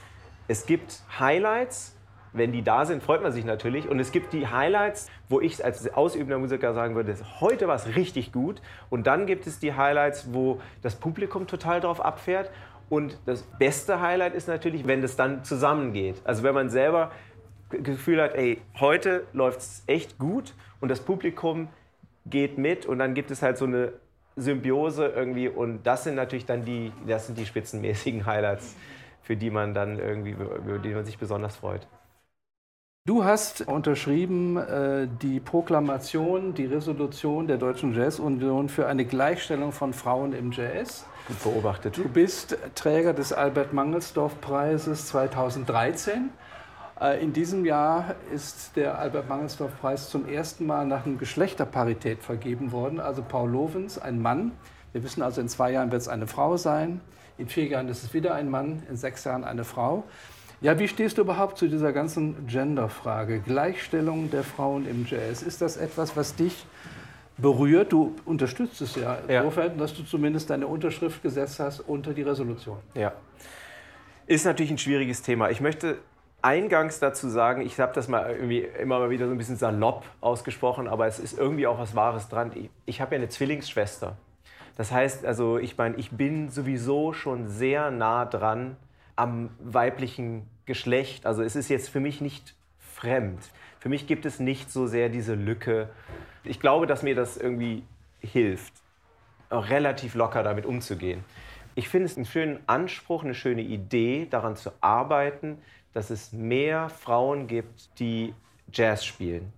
es 0.50 0.66
gibt 0.66 1.04
Highlights, 1.20 1.96
wenn 2.32 2.50
die 2.50 2.62
da 2.62 2.84
sind, 2.84 3.04
freut 3.04 3.22
man 3.22 3.30
sich 3.30 3.44
natürlich. 3.44 3.88
Und 3.88 4.00
es 4.00 4.10
gibt 4.10 4.32
die 4.32 4.48
Highlights, 4.48 5.08
wo 5.28 5.40
ich 5.40 5.64
als 5.64 5.94
ausübender 5.94 6.40
Musiker 6.40 6.74
sagen 6.74 6.96
würde, 6.96 7.14
heute 7.38 7.68
war 7.68 7.76
es 7.76 7.94
richtig 7.94 8.32
gut. 8.32 8.60
Und 8.88 9.06
dann 9.06 9.26
gibt 9.26 9.46
es 9.46 9.60
die 9.60 9.74
Highlights, 9.74 10.34
wo 10.34 10.60
das 10.82 10.96
Publikum 10.96 11.46
total 11.46 11.80
drauf 11.80 12.04
abfährt. 12.04 12.50
Und 12.88 13.16
das 13.26 13.42
beste 13.60 14.00
Highlight 14.00 14.34
ist 14.34 14.48
natürlich, 14.48 14.88
wenn 14.88 15.02
das 15.02 15.14
dann 15.14 15.44
zusammengeht. 15.44 16.20
Also 16.24 16.42
wenn 16.42 16.54
man 16.54 16.68
selber 16.68 17.12
Gefühl 17.68 18.20
hat, 18.20 18.34
ey, 18.34 18.60
heute 18.80 19.22
läuft 19.32 19.60
es 19.60 19.84
echt 19.86 20.18
gut 20.18 20.54
und 20.80 20.88
das 20.88 20.98
Publikum 20.98 21.68
geht 22.26 22.58
mit 22.58 22.86
und 22.86 22.98
dann 22.98 23.14
gibt 23.14 23.30
es 23.30 23.40
halt 23.40 23.56
so 23.56 23.66
eine 23.66 23.92
Symbiose 24.34 25.06
irgendwie 25.06 25.48
und 25.48 25.84
das 25.84 26.02
sind 26.02 26.16
natürlich 26.16 26.46
dann 26.46 26.64
die, 26.64 26.90
das 27.06 27.28
sind 27.28 27.38
die 27.38 27.46
spitzenmäßigen 27.46 28.26
Highlights 28.26 28.74
für 29.30 29.36
die 29.36 29.50
man 29.50 29.74
dann 29.74 30.00
irgendwie, 30.00 30.32
über 30.32 30.80
die 30.80 30.92
man 30.92 31.04
sich 31.04 31.16
besonders 31.16 31.54
freut. 31.54 31.86
Du 33.06 33.22
hast 33.22 33.60
unterschrieben 33.60 34.56
äh, 34.56 35.06
die 35.22 35.38
Proklamation, 35.38 36.52
die 36.52 36.66
Resolution 36.66 37.46
der 37.46 37.56
Deutschen 37.56 37.94
Jazzunion 37.94 38.68
für 38.68 38.88
eine 38.88 39.04
Gleichstellung 39.04 39.70
von 39.70 39.92
Frauen 39.92 40.32
im 40.32 40.50
Jazz. 40.50 41.06
Gut 41.28 41.44
beobachtet. 41.44 41.96
Du 41.96 42.08
bist 42.08 42.58
Träger 42.74 43.12
des 43.12 43.32
Albert 43.32 43.72
Mangelsdorf 43.72 44.40
Preises 44.40 45.06
2013. 45.06 46.30
Äh, 47.00 47.22
in 47.22 47.32
diesem 47.32 47.64
Jahr 47.64 48.16
ist 48.34 48.74
der 48.74 48.98
Albert 48.98 49.28
Mangelsdorf 49.28 49.80
Preis 49.80 50.10
zum 50.10 50.26
ersten 50.26 50.66
Mal 50.66 50.86
nach 50.88 51.06
einer 51.06 51.18
Geschlechterparität 51.18 52.24
vergeben 52.24 52.72
worden. 52.72 52.98
Also 52.98 53.22
Paul 53.22 53.48
Lovens, 53.50 53.96
ein 53.96 54.20
Mann. 54.20 54.50
Wir 54.90 55.04
wissen 55.04 55.22
also, 55.22 55.40
in 55.40 55.48
zwei 55.48 55.70
Jahren 55.70 55.92
wird 55.92 56.02
es 56.02 56.08
eine 56.08 56.26
Frau 56.26 56.56
sein. 56.56 57.00
In 57.40 57.48
vier 57.48 57.64
Jahren 57.64 57.88
ist 57.88 58.04
es 58.04 58.12
wieder 58.12 58.34
ein 58.34 58.50
Mann, 58.50 58.82
in 58.90 58.96
sechs 58.96 59.24
Jahren 59.24 59.44
eine 59.44 59.64
Frau. 59.64 60.04
Ja, 60.60 60.78
wie 60.78 60.88
stehst 60.88 61.16
du 61.16 61.22
überhaupt 61.22 61.56
zu 61.56 61.68
dieser 61.68 61.90
ganzen 61.90 62.46
Gender-Frage? 62.46 63.40
Gleichstellung 63.40 64.30
der 64.30 64.44
Frauen 64.44 64.86
im 64.86 65.06
Jazz. 65.08 65.42
Ist 65.42 65.62
das 65.62 65.78
etwas, 65.78 66.14
was 66.18 66.36
dich 66.36 66.66
berührt? 67.38 67.92
Du 67.92 68.14
unterstützt 68.26 68.82
es 68.82 68.94
ja, 68.94 69.16
ja. 69.26 69.40
insofern, 69.40 69.78
dass 69.78 69.94
du 69.94 70.02
zumindest 70.02 70.50
deine 70.50 70.66
Unterschrift 70.66 71.22
gesetzt 71.22 71.60
hast 71.60 71.80
unter 71.80 72.12
die 72.12 72.20
Resolution. 72.20 72.76
Ja. 72.94 73.12
Ist 74.26 74.44
natürlich 74.44 74.70
ein 74.70 74.78
schwieriges 74.78 75.22
Thema. 75.22 75.48
Ich 75.48 75.62
möchte 75.62 75.96
eingangs 76.42 76.98
dazu 76.98 77.30
sagen, 77.30 77.62
ich 77.62 77.80
habe 77.80 77.94
das 77.94 78.08
mal 78.08 78.30
irgendwie 78.30 78.68
immer 78.78 78.98
mal 78.98 79.08
wieder 79.08 79.28
so 79.28 79.32
ein 79.32 79.38
bisschen 79.38 79.56
salopp 79.56 80.04
ausgesprochen, 80.20 80.88
aber 80.88 81.06
es 81.06 81.18
ist 81.18 81.38
irgendwie 81.38 81.66
auch 81.66 81.78
was 81.78 81.94
Wahres 81.94 82.28
dran. 82.28 82.52
Ich, 82.54 82.68
ich 82.84 83.00
habe 83.00 83.14
ja 83.14 83.20
eine 83.22 83.30
Zwillingsschwester. 83.30 84.18
Das 84.76 84.92
heißt, 84.92 85.24
also 85.24 85.58
ich 85.58 85.76
meine, 85.76 85.96
ich 85.96 86.10
bin 86.10 86.50
sowieso 86.50 87.12
schon 87.12 87.48
sehr 87.48 87.90
nah 87.90 88.24
dran 88.24 88.76
am 89.16 89.50
weiblichen 89.58 90.46
Geschlecht. 90.66 91.26
Also 91.26 91.42
es 91.42 91.56
ist 91.56 91.68
jetzt 91.68 91.88
für 91.88 92.00
mich 92.00 92.20
nicht 92.20 92.54
fremd. 92.78 93.40
Für 93.78 93.88
mich 93.88 94.06
gibt 94.06 94.26
es 94.26 94.40
nicht 94.40 94.70
so 94.70 94.86
sehr 94.86 95.08
diese 95.08 95.34
Lücke. 95.34 95.90
Ich 96.44 96.60
glaube, 96.60 96.86
dass 96.86 97.02
mir 97.02 97.14
das 97.14 97.36
irgendwie 97.36 97.82
hilft, 98.20 98.72
relativ 99.50 100.14
locker 100.14 100.42
damit 100.42 100.66
umzugehen. 100.66 101.24
Ich 101.74 101.88
finde 101.88 102.06
es 102.06 102.16
einen 102.16 102.26
schönen 102.26 102.60
Anspruch, 102.66 103.24
eine 103.24 103.34
schöne 103.34 103.62
Idee, 103.62 104.26
daran 104.28 104.56
zu 104.56 104.70
arbeiten, 104.80 105.58
dass 105.92 106.10
es 106.10 106.32
mehr 106.32 106.88
Frauen 106.88 107.46
gibt, 107.46 107.98
die 107.98 108.34
Jazz 108.72 109.04
spielen. 109.04 109.52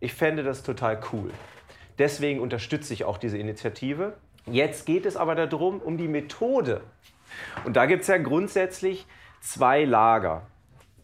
Ich 0.00 0.14
fände 0.14 0.42
das 0.42 0.62
total 0.62 1.00
cool. 1.12 1.30
Deswegen 1.98 2.40
unterstütze 2.40 2.92
ich 2.92 3.04
auch 3.04 3.18
diese 3.18 3.38
Initiative. 3.38 4.14
Jetzt 4.46 4.86
geht 4.86 5.06
es 5.06 5.16
aber 5.16 5.34
darum, 5.34 5.80
um 5.80 5.98
die 5.98 6.08
Methode. 6.08 6.82
Und 7.64 7.76
da 7.76 7.86
gibt 7.86 8.02
es 8.02 8.08
ja 8.08 8.18
grundsätzlich 8.18 9.06
zwei 9.40 9.84
Lager. 9.84 10.42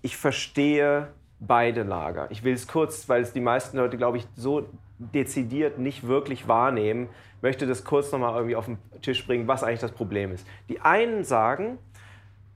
Ich 0.00 0.16
verstehe 0.16 1.08
beide 1.40 1.82
Lager. 1.82 2.30
Ich 2.30 2.44
will 2.44 2.54
es 2.54 2.68
kurz, 2.68 3.08
weil 3.08 3.22
es 3.22 3.32
die 3.32 3.40
meisten 3.40 3.76
Leute, 3.76 3.96
glaube 3.96 4.18
ich, 4.18 4.26
so 4.36 4.68
dezidiert 4.98 5.78
nicht 5.78 6.06
wirklich 6.06 6.46
wahrnehmen, 6.46 7.08
möchte 7.40 7.66
das 7.66 7.84
kurz 7.84 8.12
nochmal 8.12 8.34
irgendwie 8.34 8.56
auf 8.56 8.66
den 8.66 8.78
Tisch 9.00 9.26
bringen, 9.26 9.48
was 9.48 9.64
eigentlich 9.64 9.80
das 9.80 9.90
Problem 9.90 10.32
ist. 10.32 10.46
Die 10.68 10.80
einen 10.80 11.24
sagen, 11.24 11.78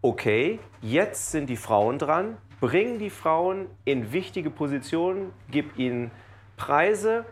okay, 0.03 0.61
jetzt 0.81 1.33
sind 1.33 1.51
die 1.51 1.57
Frauen 1.57 1.99
dran, 1.99 2.37
bring 2.61 2.99
die 2.99 3.11
Frauen 3.11 3.67
in 3.85 4.13
wichtige 4.13 4.51
Positionen, 4.51 5.33
gib 5.51 5.77
ihnen 5.77 6.13
Preise, 6.57 7.25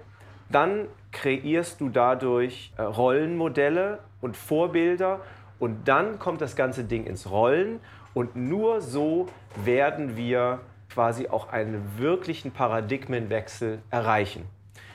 dann 0.50 0.88
kreierst 1.14 1.80
du 1.80 1.88
dadurch 1.88 2.72
äh, 2.76 2.82
Rollenmodelle 2.82 4.00
und 4.20 4.36
Vorbilder 4.36 5.20
und 5.58 5.88
dann 5.88 6.18
kommt 6.18 6.42
das 6.42 6.56
ganze 6.56 6.84
Ding 6.84 7.06
ins 7.06 7.30
Rollen 7.30 7.80
und 8.12 8.36
nur 8.36 8.82
so 8.82 9.26
werden 9.56 10.16
wir 10.16 10.60
quasi 10.90 11.28
auch 11.28 11.50
einen 11.50 11.98
wirklichen 11.98 12.50
Paradigmenwechsel 12.50 13.80
erreichen. 13.90 14.44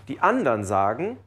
Die 0.07 0.19
anderen 0.19 0.63
sagen, 0.63 1.17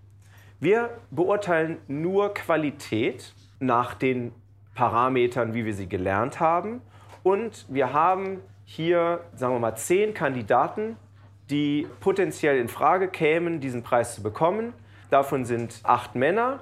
wir 0.60 0.90
beurteilen 1.10 1.78
nur 1.88 2.34
Qualität 2.34 3.34
nach 3.58 3.94
den 3.94 4.32
Parametern, 4.74 5.54
wie 5.54 5.64
wir 5.64 5.74
sie 5.74 5.88
gelernt 5.88 6.38
haben 6.38 6.80
und 7.22 7.66
wir 7.68 7.92
haben 7.92 8.40
hier, 8.64 9.20
sagen 9.34 9.54
wir 9.54 9.60
mal, 9.60 9.76
zehn 9.76 10.14
Kandidaten, 10.14 10.96
die 11.50 11.86
potenziell 12.00 12.58
in 12.58 12.68
Frage 12.68 13.08
kämen, 13.08 13.60
diesen 13.60 13.82
Preis 13.82 14.14
zu 14.14 14.22
bekommen. 14.22 14.72
Davon 15.12 15.44
sind 15.44 15.80
acht 15.82 16.14
Männer. 16.14 16.60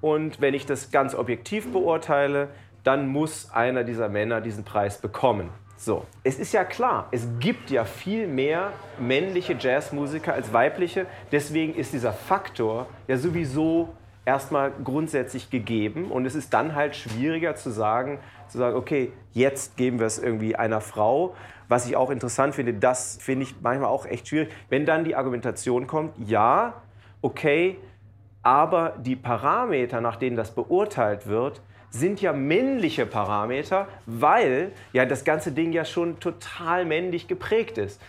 Und 0.00 0.40
wenn 0.40 0.54
ich 0.54 0.66
das 0.66 0.92
ganz 0.92 1.16
objektiv 1.16 1.72
beurteile, 1.72 2.48
dann 2.84 3.08
muss 3.08 3.50
einer 3.52 3.82
dieser 3.82 4.08
Männer 4.08 4.40
diesen 4.40 4.62
Preis 4.62 4.98
bekommen. 4.98 5.50
So, 5.76 6.06
es 6.22 6.38
ist 6.38 6.52
ja 6.52 6.64
klar, 6.64 7.08
es 7.10 7.26
gibt 7.40 7.70
ja 7.70 7.84
viel 7.84 8.28
mehr 8.28 8.70
männliche 9.00 9.56
Jazzmusiker 9.58 10.32
als 10.32 10.52
weibliche. 10.52 11.06
Deswegen 11.32 11.74
ist 11.74 11.92
dieser 11.92 12.12
Faktor 12.12 12.86
ja 13.08 13.16
sowieso 13.16 13.88
erstmal 14.24 14.70
grundsätzlich 14.84 15.50
gegeben. 15.50 16.12
Und 16.12 16.24
es 16.24 16.36
ist 16.36 16.54
dann 16.54 16.76
halt 16.76 16.94
schwieriger 16.94 17.56
zu 17.56 17.70
sagen, 17.70 18.20
zu 18.46 18.58
sagen, 18.58 18.76
okay, 18.76 19.12
jetzt 19.32 19.76
geben 19.76 19.98
wir 19.98 20.06
es 20.06 20.20
irgendwie 20.20 20.54
einer 20.54 20.80
Frau. 20.80 21.34
Was 21.66 21.86
ich 21.86 21.96
auch 21.96 22.10
interessant 22.10 22.54
finde, 22.54 22.74
das 22.74 23.18
finde 23.20 23.42
ich 23.42 23.56
manchmal 23.60 23.88
auch 23.88 24.06
echt 24.06 24.28
schwierig. 24.28 24.52
Wenn 24.68 24.86
dann 24.86 25.02
die 25.02 25.16
Argumentation 25.16 25.88
kommt, 25.88 26.12
ja, 26.28 26.74
okay, 27.22 27.78
aber 28.42 28.96
die 28.98 29.16
Parameter, 29.16 30.00
nach 30.00 30.16
denen 30.16 30.36
das 30.36 30.50
beurteilt 30.50 31.26
wird, 31.26 31.60
sind 31.90 32.20
ja 32.20 32.32
männliche 32.32 33.06
Parameter, 33.06 33.86
weil 34.06 34.72
ja 34.92 35.04
das 35.04 35.24
ganze 35.24 35.52
Ding 35.52 35.72
ja 35.72 35.84
schon 35.84 36.18
total 36.20 36.84
männlich 36.84 37.28
geprägt 37.28 37.78
ist. 37.78 38.00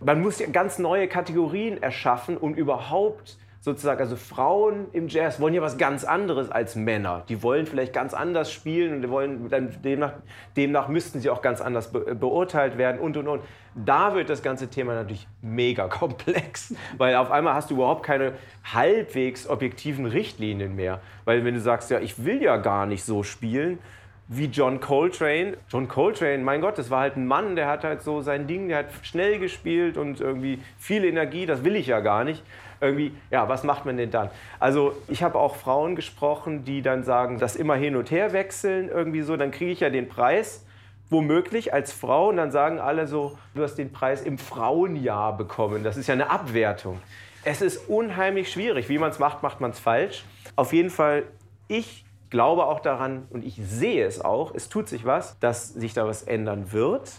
Man 0.00 0.20
muss 0.20 0.38
ja 0.38 0.46
ganz 0.46 0.78
neue 0.78 1.06
Kategorien 1.06 1.82
erschaffen, 1.82 2.36
um 2.36 2.54
überhaupt 2.54 3.38
sozusagen, 3.66 3.98
also 3.98 4.14
Frauen 4.14 4.86
im 4.92 5.08
Jazz 5.08 5.40
wollen 5.40 5.52
ja 5.52 5.60
was 5.60 5.76
ganz 5.76 6.04
anderes 6.04 6.52
als 6.52 6.76
Männer. 6.76 7.24
Die 7.28 7.42
wollen 7.42 7.66
vielleicht 7.66 7.92
ganz 7.92 8.14
anders 8.14 8.52
spielen 8.52 8.94
und 8.94 9.02
die 9.02 9.10
wollen 9.10 9.48
dann 9.48 9.82
demnach, 9.82 10.12
demnach 10.56 10.86
müssten 10.86 11.18
sie 11.18 11.30
auch 11.30 11.42
ganz 11.42 11.60
anders 11.60 11.90
be 11.90 12.14
beurteilt 12.14 12.78
werden 12.78 13.00
und 13.00 13.16
und 13.16 13.26
und. 13.26 13.42
Da 13.74 14.14
wird 14.14 14.30
das 14.30 14.44
ganze 14.44 14.68
Thema 14.68 14.94
natürlich 14.94 15.26
mega 15.42 15.88
komplex, 15.88 16.76
weil 16.96 17.16
auf 17.16 17.32
einmal 17.32 17.54
hast 17.54 17.70
du 17.70 17.74
überhaupt 17.74 18.04
keine 18.04 18.34
halbwegs 18.72 19.48
objektiven 19.48 20.06
Richtlinien 20.06 20.76
mehr. 20.76 21.00
Weil 21.24 21.44
wenn 21.44 21.54
du 21.54 21.60
sagst, 21.60 21.90
ja, 21.90 21.98
ich 21.98 22.24
will 22.24 22.40
ja 22.40 22.58
gar 22.58 22.86
nicht 22.86 23.02
so 23.02 23.24
spielen, 23.24 23.80
wie 24.28 24.46
John 24.46 24.78
Coltrane. 24.78 25.56
John 25.68 25.88
Coltrane, 25.88 26.38
mein 26.38 26.60
Gott, 26.60 26.78
das 26.78 26.88
war 26.90 27.00
halt 27.00 27.16
ein 27.16 27.26
Mann, 27.26 27.56
der 27.56 27.66
hat 27.66 27.82
halt 27.82 28.02
so 28.02 28.20
sein 28.22 28.46
Ding, 28.46 28.68
der 28.68 28.78
hat 28.78 28.86
schnell 29.02 29.40
gespielt 29.40 29.96
und 29.96 30.20
irgendwie 30.20 30.60
viel 30.78 31.04
Energie, 31.04 31.46
das 31.46 31.64
will 31.64 31.74
ich 31.74 31.88
ja 31.88 31.98
gar 31.98 32.22
nicht 32.22 32.44
irgendwie, 32.80 33.12
ja, 33.30 33.48
was 33.48 33.64
macht 33.64 33.86
man 33.86 33.96
denn 33.96 34.10
dann? 34.10 34.30
Also 34.58 34.94
ich 35.08 35.22
habe 35.22 35.38
auch 35.38 35.56
Frauen 35.56 35.96
gesprochen, 35.96 36.64
die 36.64 36.82
dann 36.82 37.04
sagen, 37.04 37.38
das 37.38 37.56
immer 37.56 37.74
hin 37.74 37.96
und 37.96 38.10
her 38.10 38.32
wechseln, 38.32 38.88
irgendwie 38.88 39.22
so, 39.22 39.36
dann 39.36 39.50
kriege 39.50 39.70
ich 39.70 39.80
ja 39.80 39.90
den 39.90 40.08
Preis 40.08 40.64
womöglich 41.10 41.72
als 41.72 41.92
Frau 41.92 42.28
und 42.28 42.36
dann 42.36 42.50
sagen 42.50 42.80
alle 42.80 43.06
so, 43.06 43.38
du 43.54 43.62
hast 43.62 43.76
den 43.76 43.92
Preis 43.92 44.22
im 44.22 44.38
Frauenjahr 44.38 45.36
bekommen. 45.36 45.84
Das 45.84 45.96
ist 45.96 46.08
ja 46.08 46.14
eine 46.14 46.30
Abwertung. 46.30 47.00
Es 47.44 47.62
ist 47.62 47.88
unheimlich 47.88 48.50
schwierig. 48.50 48.88
Wie 48.88 48.98
man 48.98 49.10
es 49.10 49.18
macht, 49.18 49.42
macht 49.42 49.60
man 49.60 49.70
es 49.70 49.78
falsch. 49.78 50.24
Auf 50.56 50.72
jeden 50.72 50.90
Fall, 50.90 51.24
ich 51.68 52.04
glaube 52.30 52.66
auch 52.66 52.80
daran 52.80 53.26
und 53.30 53.44
ich 53.44 53.56
sehe 53.62 54.04
es 54.04 54.20
auch, 54.20 54.52
es 54.54 54.68
tut 54.68 54.88
sich 54.88 55.04
was, 55.04 55.38
dass 55.38 55.68
sich 55.68 55.94
da 55.94 56.06
was 56.06 56.24
ändern 56.24 56.72
wird. 56.72 57.12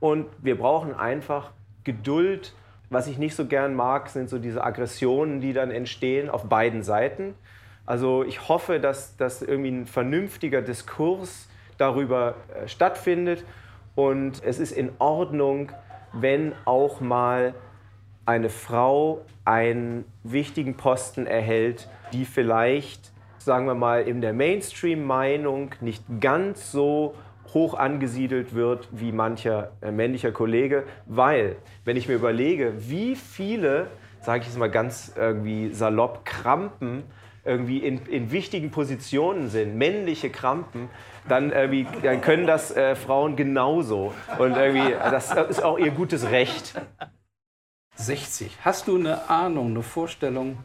Und 0.00 0.26
wir 0.42 0.58
brauchen 0.58 0.94
einfach 0.94 1.52
Geduld. 1.84 2.54
Was 2.90 3.06
ich 3.06 3.18
nicht 3.18 3.34
so 3.34 3.46
gern 3.46 3.74
mag, 3.74 4.08
sind 4.08 4.30
so 4.30 4.38
diese 4.38 4.64
Aggressionen, 4.64 5.40
die 5.40 5.52
dann 5.52 5.70
entstehen 5.70 6.30
auf 6.30 6.44
beiden 6.44 6.82
Seiten. 6.82 7.34
Also 7.84 8.24
ich 8.24 8.48
hoffe, 8.48 8.80
dass, 8.80 9.16
dass 9.16 9.42
irgendwie 9.42 9.70
ein 9.70 9.86
vernünftiger 9.86 10.62
Diskurs 10.62 11.48
darüber 11.76 12.34
äh, 12.54 12.68
stattfindet. 12.68 13.44
Und 13.94 14.42
es 14.44 14.58
ist 14.58 14.72
in 14.72 14.90
Ordnung, 14.98 15.72
wenn 16.12 16.52
auch 16.64 17.00
mal 17.00 17.54
eine 18.26 18.50
Frau 18.50 19.22
einen 19.44 20.04
wichtigen 20.22 20.76
Posten 20.76 21.26
erhält, 21.26 21.88
die 22.12 22.24
vielleicht, 22.24 23.10
sagen 23.38 23.66
wir 23.66 23.74
mal, 23.74 24.02
in 24.02 24.20
der 24.20 24.34
Mainstream-Meinung 24.34 25.70
nicht 25.80 26.04
ganz 26.20 26.70
so 26.70 27.14
hoch 27.54 27.74
angesiedelt 27.74 28.54
wird 28.54 28.88
wie 28.92 29.12
mancher 29.12 29.72
äh, 29.80 29.90
männlicher 29.90 30.32
Kollege, 30.32 30.84
weil, 31.06 31.56
wenn 31.84 31.96
ich 31.96 32.08
mir 32.08 32.14
überlege, 32.14 32.74
wie 32.76 33.16
viele, 33.16 33.88
sage 34.20 34.40
ich 34.40 34.46
jetzt 34.46 34.58
mal 34.58 34.70
ganz 34.70 35.12
irgendwie 35.16 35.72
salopp, 35.72 36.24
Krampen 36.24 37.04
irgendwie 37.44 37.78
in, 37.78 38.04
in 38.06 38.30
wichtigen 38.30 38.70
Positionen 38.70 39.48
sind, 39.48 39.76
männliche 39.76 40.28
Krampen, 40.28 40.90
dann, 41.28 41.50
irgendwie, 41.50 41.86
dann 42.02 42.20
können 42.20 42.46
das 42.46 42.76
äh, 42.76 42.94
Frauen 42.94 43.36
genauso. 43.36 44.12
Und 44.38 44.56
irgendwie, 44.56 44.92
das 44.92 45.34
ist 45.48 45.64
auch 45.64 45.78
ihr 45.78 45.90
gutes 45.90 46.30
Recht. 46.30 46.74
60. 47.98 48.56
Hast 48.64 48.86
du 48.86 48.96
eine 48.96 49.28
Ahnung, 49.28 49.70
eine 49.70 49.82
Vorstellung, 49.82 50.58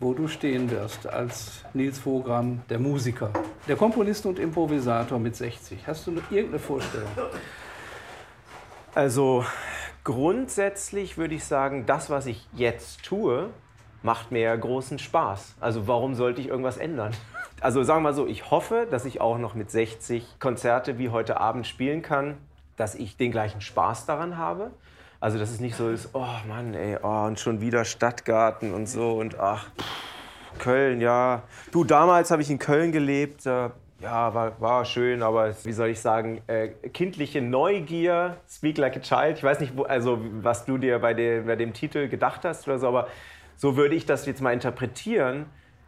wo 0.00 0.12
du 0.12 0.28
stehen 0.28 0.70
wirst 0.70 1.06
als 1.06 1.64
Nils 1.72 2.04
Vogram, 2.04 2.60
der 2.68 2.78
Musiker, 2.78 3.30
der 3.66 3.76
Komponist 3.76 4.26
und 4.26 4.38
Improvisator 4.38 5.18
mit 5.18 5.34
60? 5.34 5.86
Hast 5.86 6.06
du 6.06 6.12
irgendeine 6.30 6.58
Vorstellung? 6.58 7.08
Also 8.94 9.46
grundsätzlich 10.04 11.16
würde 11.16 11.36
ich 11.36 11.44
sagen, 11.44 11.86
das, 11.86 12.10
was 12.10 12.26
ich 12.26 12.46
jetzt 12.52 13.02
tue, 13.02 13.48
macht 14.02 14.30
mir 14.30 14.54
großen 14.56 14.98
Spaß. 14.98 15.54
Also 15.60 15.88
warum 15.88 16.14
sollte 16.14 16.42
ich 16.42 16.48
irgendwas 16.48 16.76
ändern? 16.76 17.12
Also 17.60 17.82
sagen 17.82 18.04
wir 18.04 18.10
mal 18.10 18.14
so, 18.14 18.28
ich 18.28 18.52
hoffe, 18.52 18.86
dass 18.88 19.04
ich 19.04 19.20
auch 19.20 19.36
noch 19.36 19.56
mit 19.56 19.68
60 19.68 20.38
Konzerte 20.38 20.96
wie 20.96 21.08
heute 21.08 21.40
Abend 21.40 21.66
spielen 21.66 22.02
kann, 22.02 22.36
dass 22.76 22.94
ich 22.94 23.16
den 23.16 23.32
gleichen 23.32 23.60
Spaß 23.60 24.06
daran 24.06 24.36
habe. 24.36 24.70
Also 25.20 25.38
dass 25.38 25.50
es 25.50 25.58
nicht 25.58 25.74
so 25.74 25.90
ist, 25.90 26.10
oh 26.12 26.26
Mann, 26.46 26.74
ey, 26.74 26.96
oh, 27.02 27.24
und 27.26 27.40
schon 27.40 27.60
wieder 27.60 27.84
Stadtgarten 27.84 28.72
und 28.72 28.88
so 28.88 29.18
und 29.18 29.38
ach, 29.40 29.68
Köln, 30.58 31.00
ja. 31.00 31.42
Du, 31.72 31.82
damals 31.84 32.30
habe 32.30 32.42
ich 32.42 32.50
in 32.50 32.58
Köln 32.60 32.92
gelebt, 32.92 33.44
äh, 33.44 33.70
ja, 34.00 34.32
war, 34.32 34.60
war 34.60 34.84
schön, 34.84 35.24
aber 35.24 35.52
wie 35.64 35.72
soll 35.72 35.88
ich 35.88 36.00
sagen, 36.00 36.40
äh, 36.46 36.68
kindliche 36.68 37.42
Neugier, 37.42 38.36
Speak 38.48 38.78
Like 38.78 38.96
a 38.96 39.00
Child. 39.00 39.38
Ich 39.38 39.42
weiß 39.42 39.58
nicht, 39.58 39.76
wo, 39.76 39.82
also, 39.82 40.20
was 40.40 40.64
du 40.64 40.78
dir 40.78 41.00
bei, 41.00 41.14
de, 41.14 41.40
bei 41.40 41.56
dem 41.56 41.72
Titel 41.72 42.08
gedacht 42.08 42.44
hast 42.44 42.68
oder 42.68 42.78
so, 42.78 42.86
aber 42.86 43.08
so 43.56 43.76
würde 43.76 43.96
ich 43.96 44.06
das 44.06 44.24
jetzt 44.26 44.40
mal 44.40 44.52
interpretieren. 44.52 45.46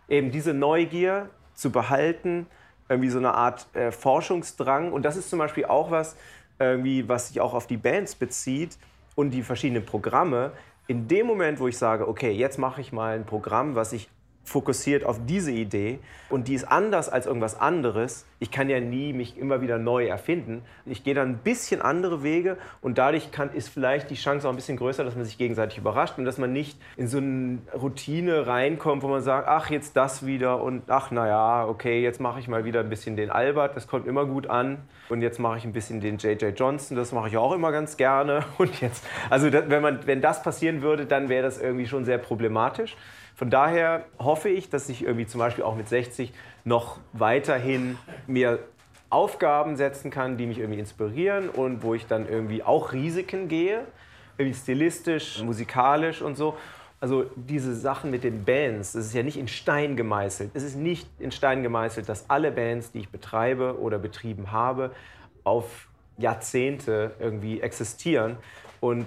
Eben 0.08 0.32
diese 0.32 0.54
Neugier 0.54 1.30
zu 1.54 1.70
behalten, 1.70 2.48
irgendwie 2.88 3.10
so 3.10 3.18
eine 3.18 3.34
Art 3.34 3.68
äh, 3.74 3.92
Forschungsdrang. 3.92 4.92
Und 4.92 5.04
das 5.04 5.16
ist 5.16 5.30
zum 5.30 5.38
Beispiel 5.38 5.66
auch 5.66 5.92
was, 5.92 6.16
irgendwie, 6.58 7.08
was 7.08 7.28
sich 7.28 7.40
auch 7.40 7.54
auf 7.54 7.68
die 7.68 7.76
Bands 7.76 8.16
bezieht 8.16 8.76
und 9.20 9.32
die 9.32 9.42
verschiedenen 9.42 9.84
Programme, 9.84 10.52
in 10.86 11.06
dem 11.06 11.26
Moment, 11.26 11.60
wo 11.60 11.68
ich 11.68 11.76
sage, 11.76 12.08
okay, 12.08 12.30
jetzt 12.32 12.58
mache 12.58 12.80
ich 12.80 12.90
mal 12.90 13.14
ein 13.14 13.26
Programm, 13.26 13.74
was 13.74 13.92
ich 13.92 14.08
fokussiert 14.44 15.04
auf 15.04 15.20
diese 15.26 15.52
Idee 15.52 16.00
und 16.28 16.48
die 16.48 16.54
ist 16.54 16.64
anders 16.64 17.08
als 17.08 17.26
irgendwas 17.26 17.60
anderes. 17.60 18.26
Ich 18.40 18.50
kann 18.50 18.68
ja 18.68 18.80
nie 18.80 19.12
mich 19.12 19.38
immer 19.38 19.60
wieder 19.60 19.78
neu 19.78 20.06
erfinden. 20.06 20.62
Ich 20.86 21.04
gehe 21.04 21.14
dann 21.14 21.30
ein 21.30 21.38
bisschen 21.38 21.82
andere 21.82 22.22
Wege 22.22 22.56
und 22.80 22.98
dadurch 22.98 23.30
kann, 23.30 23.52
ist 23.52 23.68
vielleicht 23.68 24.10
die 24.10 24.14
Chance 24.14 24.48
auch 24.48 24.52
ein 24.52 24.56
bisschen 24.56 24.76
größer, 24.76 25.04
dass 25.04 25.14
man 25.14 25.24
sich 25.24 25.38
gegenseitig 25.38 25.78
überrascht 25.78 26.18
und 26.18 26.24
dass 26.24 26.38
man 26.38 26.52
nicht 26.52 26.78
in 26.96 27.06
so 27.06 27.18
eine 27.18 27.58
Routine 27.74 28.46
reinkommt, 28.46 29.02
wo 29.02 29.08
man 29.08 29.22
sagt, 29.22 29.46
ach, 29.46 29.70
jetzt 29.70 29.96
das 29.96 30.26
wieder 30.26 30.62
und 30.62 30.82
ach, 30.88 31.10
naja, 31.10 31.66
okay, 31.66 32.02
jetzt 32.02 32.20
mache 32.20 32.40
ich 32.40 32.48
mal 32.48 32.64
wieder 32.64 32.80
ein 32.80 32.88
bisschen 32.88 33.16
den 33.16 33.30
Albert, 33.30 33.76
das 33.76 33.86
kommt 33.86 34.06
immer 34.06 34.24
gut 34.24 34.48
an 34.48 34.78
und 35.10 35.22
jetzt 35.22 35.38
mache 35.38 35.58
ich 35.58 35.64
ein 35.64 35.72
bisschen 35.72 36.00
den 36.00 36.16
J.J. 36.16 36.58
Johnson, 36.58 36.96
das 36.96 37.12
mache 37.12 37.28
ich 37.28 37.36
auch 37.36 37.52
immer 37.52 37.70
ganz 37.70 37.96
gerne 37.96 38.44
und 38.58 38.80
jetzt, 38.80 39.06
also 39.28 39.52
wenn, 39.52 39.82
man, 39.82 40.06
wenn 40.06 40.20
das 40.20 40.42
passieren 40.42 40.82
würde, 40.82 41.06
dann 41.06 41.28
wäre 41.28 41.42
das 41.42 41.60
irgendwie 41.60 41.86
schon 41.86 42.04
sehr 42.04 42.18
problematisch. 42.18 42.96
Von 43.40 43.48
daher 43.48 44.04
hoffe 44.18 44.50
ich, 44.50 44.68
dass 44.68 44.90
ich 44.90 45.02
irgendwie 45.02 45.26
zum 45.26 45.38
Beispiel 45.38 45.64
auch 45.64 45.74
mit 45.74 45.88
60 45.88 46.30
noch 46.64 46.98
weiterhin 47.14 47.96
mir 48.26 48.58
Aufgaben 49.08 49.76
setzen 49.76 50.10
kann, 50.10 50.36
die 50.36 50.44
mich 50.44 50.58
irgendwie 50.58 50.78
inspirieren 50.78 51.48
und 51.48 51.82
wo 51.82 51.94
ich 51.94 52.04
dann 52.04 52.28
irgendwie 52.28 52.62
auch 52.62 52.92
Risiken 52.92 53.48
gehe, 53.48 53.86
irgendwie 54.36 54.58
stilistisch, 54.58 55.42
musikalisch 55.42 56.20
und 56.20 56.36
so. 56.36 56.54
Also 57.00 57.30
diese 57.34 57.74
Sachen 57.74 58.10
mit 58.10 58.24
den 58.24 58.44
Bands, 58.44 58.92
das 58.92 59.06
ist 59.06 59.14
ja 59.14 59.22
nicht 59.22 59.38
in 59.38 59.48
Stein 59.48 59.96
gemeißelt. 59.96 60.50
Es 60.52 60.62
ist 60.62 60.76
nicht 60.76 61.08
in 61.18 61.32
Stein 61.32 61.62
gemeißelt, 61.62 62.10
dass 62.10 62.28
alle 62.28 62.52
Bands, 62.52 62.92
die 62.92 62.98
ich 62.98 63.08
betreibe 63.08 63.80
oder 63.80 63.98
betrieben 63.98 64.52
habe, 64.52 64.90
auf 65.44 65.88
Jahrzehnte 66.18 67.12
irgendwie 67.18 67.62
existieren. 67.62 68.36
Und 68.80 69.06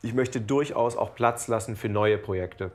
ich 0.00 0.14
möchte 0.14 0.40
durchaus 0.40 0.96
auch 0.96 1.14
Platz 1.14 1.48
lassen 1.48 1.76
für 1.76 1.90
neue 1.90 2.16
Projekte. 2.16 2.72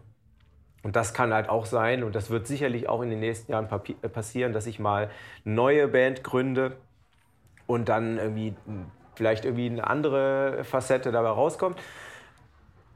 Und 0.84 0.96
das 0.96 1.13
kann 1.13 1.34
halt 1.34 1.50
auch 1.50 1.66
sein, 1.66 2.04
und 2.04 2.16
das 2.16 2.30
wird 2.30 2.48
sicherlich 2.48 2.88
auch 2.88 3.02
in 3.02 3.10
den 3.10 3.20
nächsten 3.20 3.52
Jahren 3.52 3.68
äh, 4.02 4.10
passieren, 4.10 4.54
dass 4.54 4.68
ich 4.68 4.80
mal 4.80 5.10
eine 5.46 5.56
neue 5.56 5.88
Band 5.88 6.24
gründe 6.24 6.78
und 7.66 7.90
dann 7.90 8.18
irgendwie 8.18 8.56
vielleicht 9.16 9.46
irgendwie 9.46 9.66
eine 9.66 9.86
andere 9.88 10.63
Facette 10.63 11.12
dabei 11.12 11.30
rauskommt. 11.30 11.80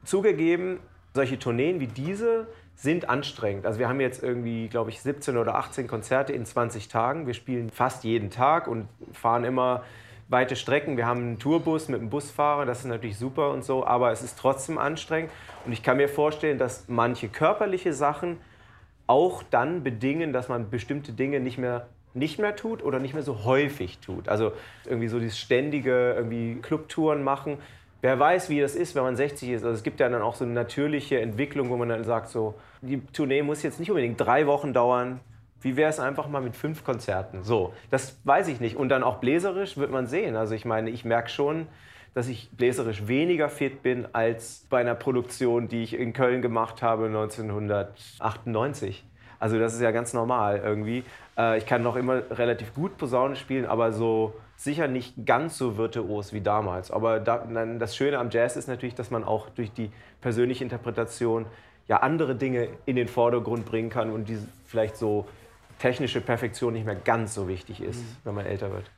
Zugegeben, 0.04 0.80
solche 1.14 1.38
Tourneen 1.38 1.80
wie 1.80 1.86
diese 1.88 2.46
sind 2.74 3.08
anstrengend. 3.08 3.66
Also 3.66 3.78
wir 3.78 3.88
haben 3.88 4.00
jetzt 4.00 4.22
irgendwie, 4.22 4.68
glaube 4.68 4.90
ich, 4.90 5.00
17 5.02 5.36
oder 5.36 5.56
18 5.56 5.86
Konzerte 5.86 6.32
in 6.32 6.44
20 6.44 6.88
Tagen. 6.88 7.26
Wir 7.26 7.34
spielen 7.34 7.70
fast 7.70 8.04
jeden 8.04 8.30
Tag 8.30 8.66
und 8.66 8.88
fahren 9.12 9.44
immer 9.44 9.84
weite 10.32 10.56
Strecken. 10.56 10.96
Wir 10.96 11.06
haben 11.06 11.20
einen 11.20 11.38
Tourbus 11.38 11.88
mit 11.88 12.00
einem 12.00 12.10
Busfahrer, 12.10 12.66
das 12.66 12.80
ist 12.80 12.86
natürlich 12.86 13.18
super 13.18 13.50
und 13.50 13.64
so, 13.64 13.86
aber 13.86 14.10
es 14.10 14.22
ist 14.22 14.38
trotzdem 14.38 14.78
anstrengend. 14.78 15.30
Und 15.64 15.72
ich 15.72 15.82
kann 15.82 15.98
mir 15.98 16.08
vorstellen, 16.08 16.58
dass 16.58 16.88
manche 16.88 17.28
körperliche 17.28 17.92
Sachen 17.92 18.38
auch 19.06 19.42
dann 19.42 19.84
bedingen, 19.84 20.32
dass 20.32 20.48
man 20.48 20.70
bestimmte 20.70 21.12
Dinge 21.12 21.38
nicht 21.38 21.58
mehr 21.58 21.86
nicht 22.14 22.38
mehr 22.38 22.56
tut 22.56 22.82
oder 22.82 22.98
nicht 22.98 23.14
mehr 23.14 23.22
so 23.22 23.44
häufig 23.44 23.98
tut. 23.98 24.28
Also 24.28 24.52
irgendwie 24.84 25.08
so 25.08 25.18
dieses 25.18 25.38
ständige 25.38 26.12
irgendwie 26.12 26.60
Clubtouren 26.60 27.22
machen. 27.22 27.56
Wer 28.02 28.18
weiß, 28.18 28.50
wie 28.50 28.60
das 28.60 28.74
ist, 28.74 28.94
wenn 28.94 29.02
man 29.02 29.16
60 29.16 29.48
ist. 29.48 29.64
Also 29.64 29.74
es 29.74 29.82
gibt 29.82 30.00
ja 30.00 30.08
dann 30.08 30.22
auch 30.22 30.34
so 30.34 30.44
eine 30.44 30.52
natürliche 30.52 31.20
Entwicklung, 31.20 31.70
wo 31.70 31.76
man 31.76 31.88
dann 31.88 32.04
sagt, 32.04 32.28
so 32.28 32.54
die 32.82 33.00
Tournee 33.12 33.42
muss 33.42 33.62
jetzt 33.62 33.80
nicht 33.80 33.90
unbedingt 33.90 34.20
drei 34.20 34.46
Wochen 34.46 34.72
dauern, 34.72 35.20
wie 35.62 35.76
wäre 35.76 35.88
es 35.90 36.00
einfach 36.00 36.28
mal 36.28 36.42
mit 36.42 36.56
fünf 36.56 36.84
Konzerten? 36.84 37.42
So, 37.44 37.72
das 37.90 38.18
weiß 38.24 38.48
ich 38.48 38.60
nicht. 38.60 38.76
Und 38.76 38.88
dann 38.88 39.02
auch 39.02 39.16
bläserisch 39.16 39.76
wird 39.76 39.90
man 39.90 40.06
sehen. 40.06 40.36
Also 40.36 40.54
ich 40.54 40.64
meine, 40.64 40.90
ich 40.90 41.04
merke 41.04 41.28
schon, 41.30 41.66
dass 42.14 42.28
ich 42.28 42.50
bläserisch 42.50 43.06
weniger 43.08 43.48
fit 43.48 43.82
bin 43.82 44.06
als 44.12 44.66
bei 44.68 44.80
einer 44.80 44.94
Produktion, 44.94 45.68
die 45.68 45.82
ich 45.82 45.94
in 45.94 46.12
Köln 46.12 46.42
gemacht 46.42 46.82
habe 46.82 47.06
1998. 47.06 49.04
Also 49.38 49.58
das 49.58 49.74
ist 49.74 49.80
ja 49.80 49.90
ganz 49.90 50.12
normal 50.12 50.60
irgendwie. 50.62 51.04
Äh, 51.36 51.58
ich 51.58 51.66
kann 51.66 51.82
noch 51.82 51.96
immer 51.96 52.22
relativ 52.30 52.74
gut 52.74 52.96
Posaune 52.98 53.36
spielen, 53.36 53.66
aber 53.66 53.92
so 53.92 54.34
sicher 54.56 54.86
nicht 54.86 55.26
ganz 55.26 55.58
so 55.58 55.76
virtuos 55.76 56.32
wie 56.32 56.40
damals. 56.40 56.90
Aber 56.90 57.18
das 57.18 57.96
Schöne 57.96 58.18
am 58.18 58.30
Jazz 58.30 58.56
ist 58.56 58.68
natürlich, 58.68 58.94
dass 58.94 59.10
man 59.10 59.24
auch 59.24 59.48
durch 59.50 59.72
die 59.72 59.90
persönliche 60.20 60.62
Interpretation 60.62 61.46
ja 61.88 61.96
andere 61.98 62.36
Dinge 62.36 62.68
in 62.86 62.94
den 62.94 63.08
Vordergrund 63.08 63.64
bringen 63.64 63.90
kann 63.90 64.10
und 64.10 64.28
die 64.28 64.38
vielleicht 64.64 64.96
so 64.96 65.26
technische 65.82 66.20
Perfektion 66.20 66.74
nicht 66.74 66.86
mehr 66.86 66.94
ganz 66.94 67.34
so 67.34 67.48
wichtig 67.48 67.80
ist, 67.80 67.98
mhm. 67.98 68.16
wenn 68.22 68.34
man 68.36 68.46
älter 68.46 68.70
wird. 68.70 68.88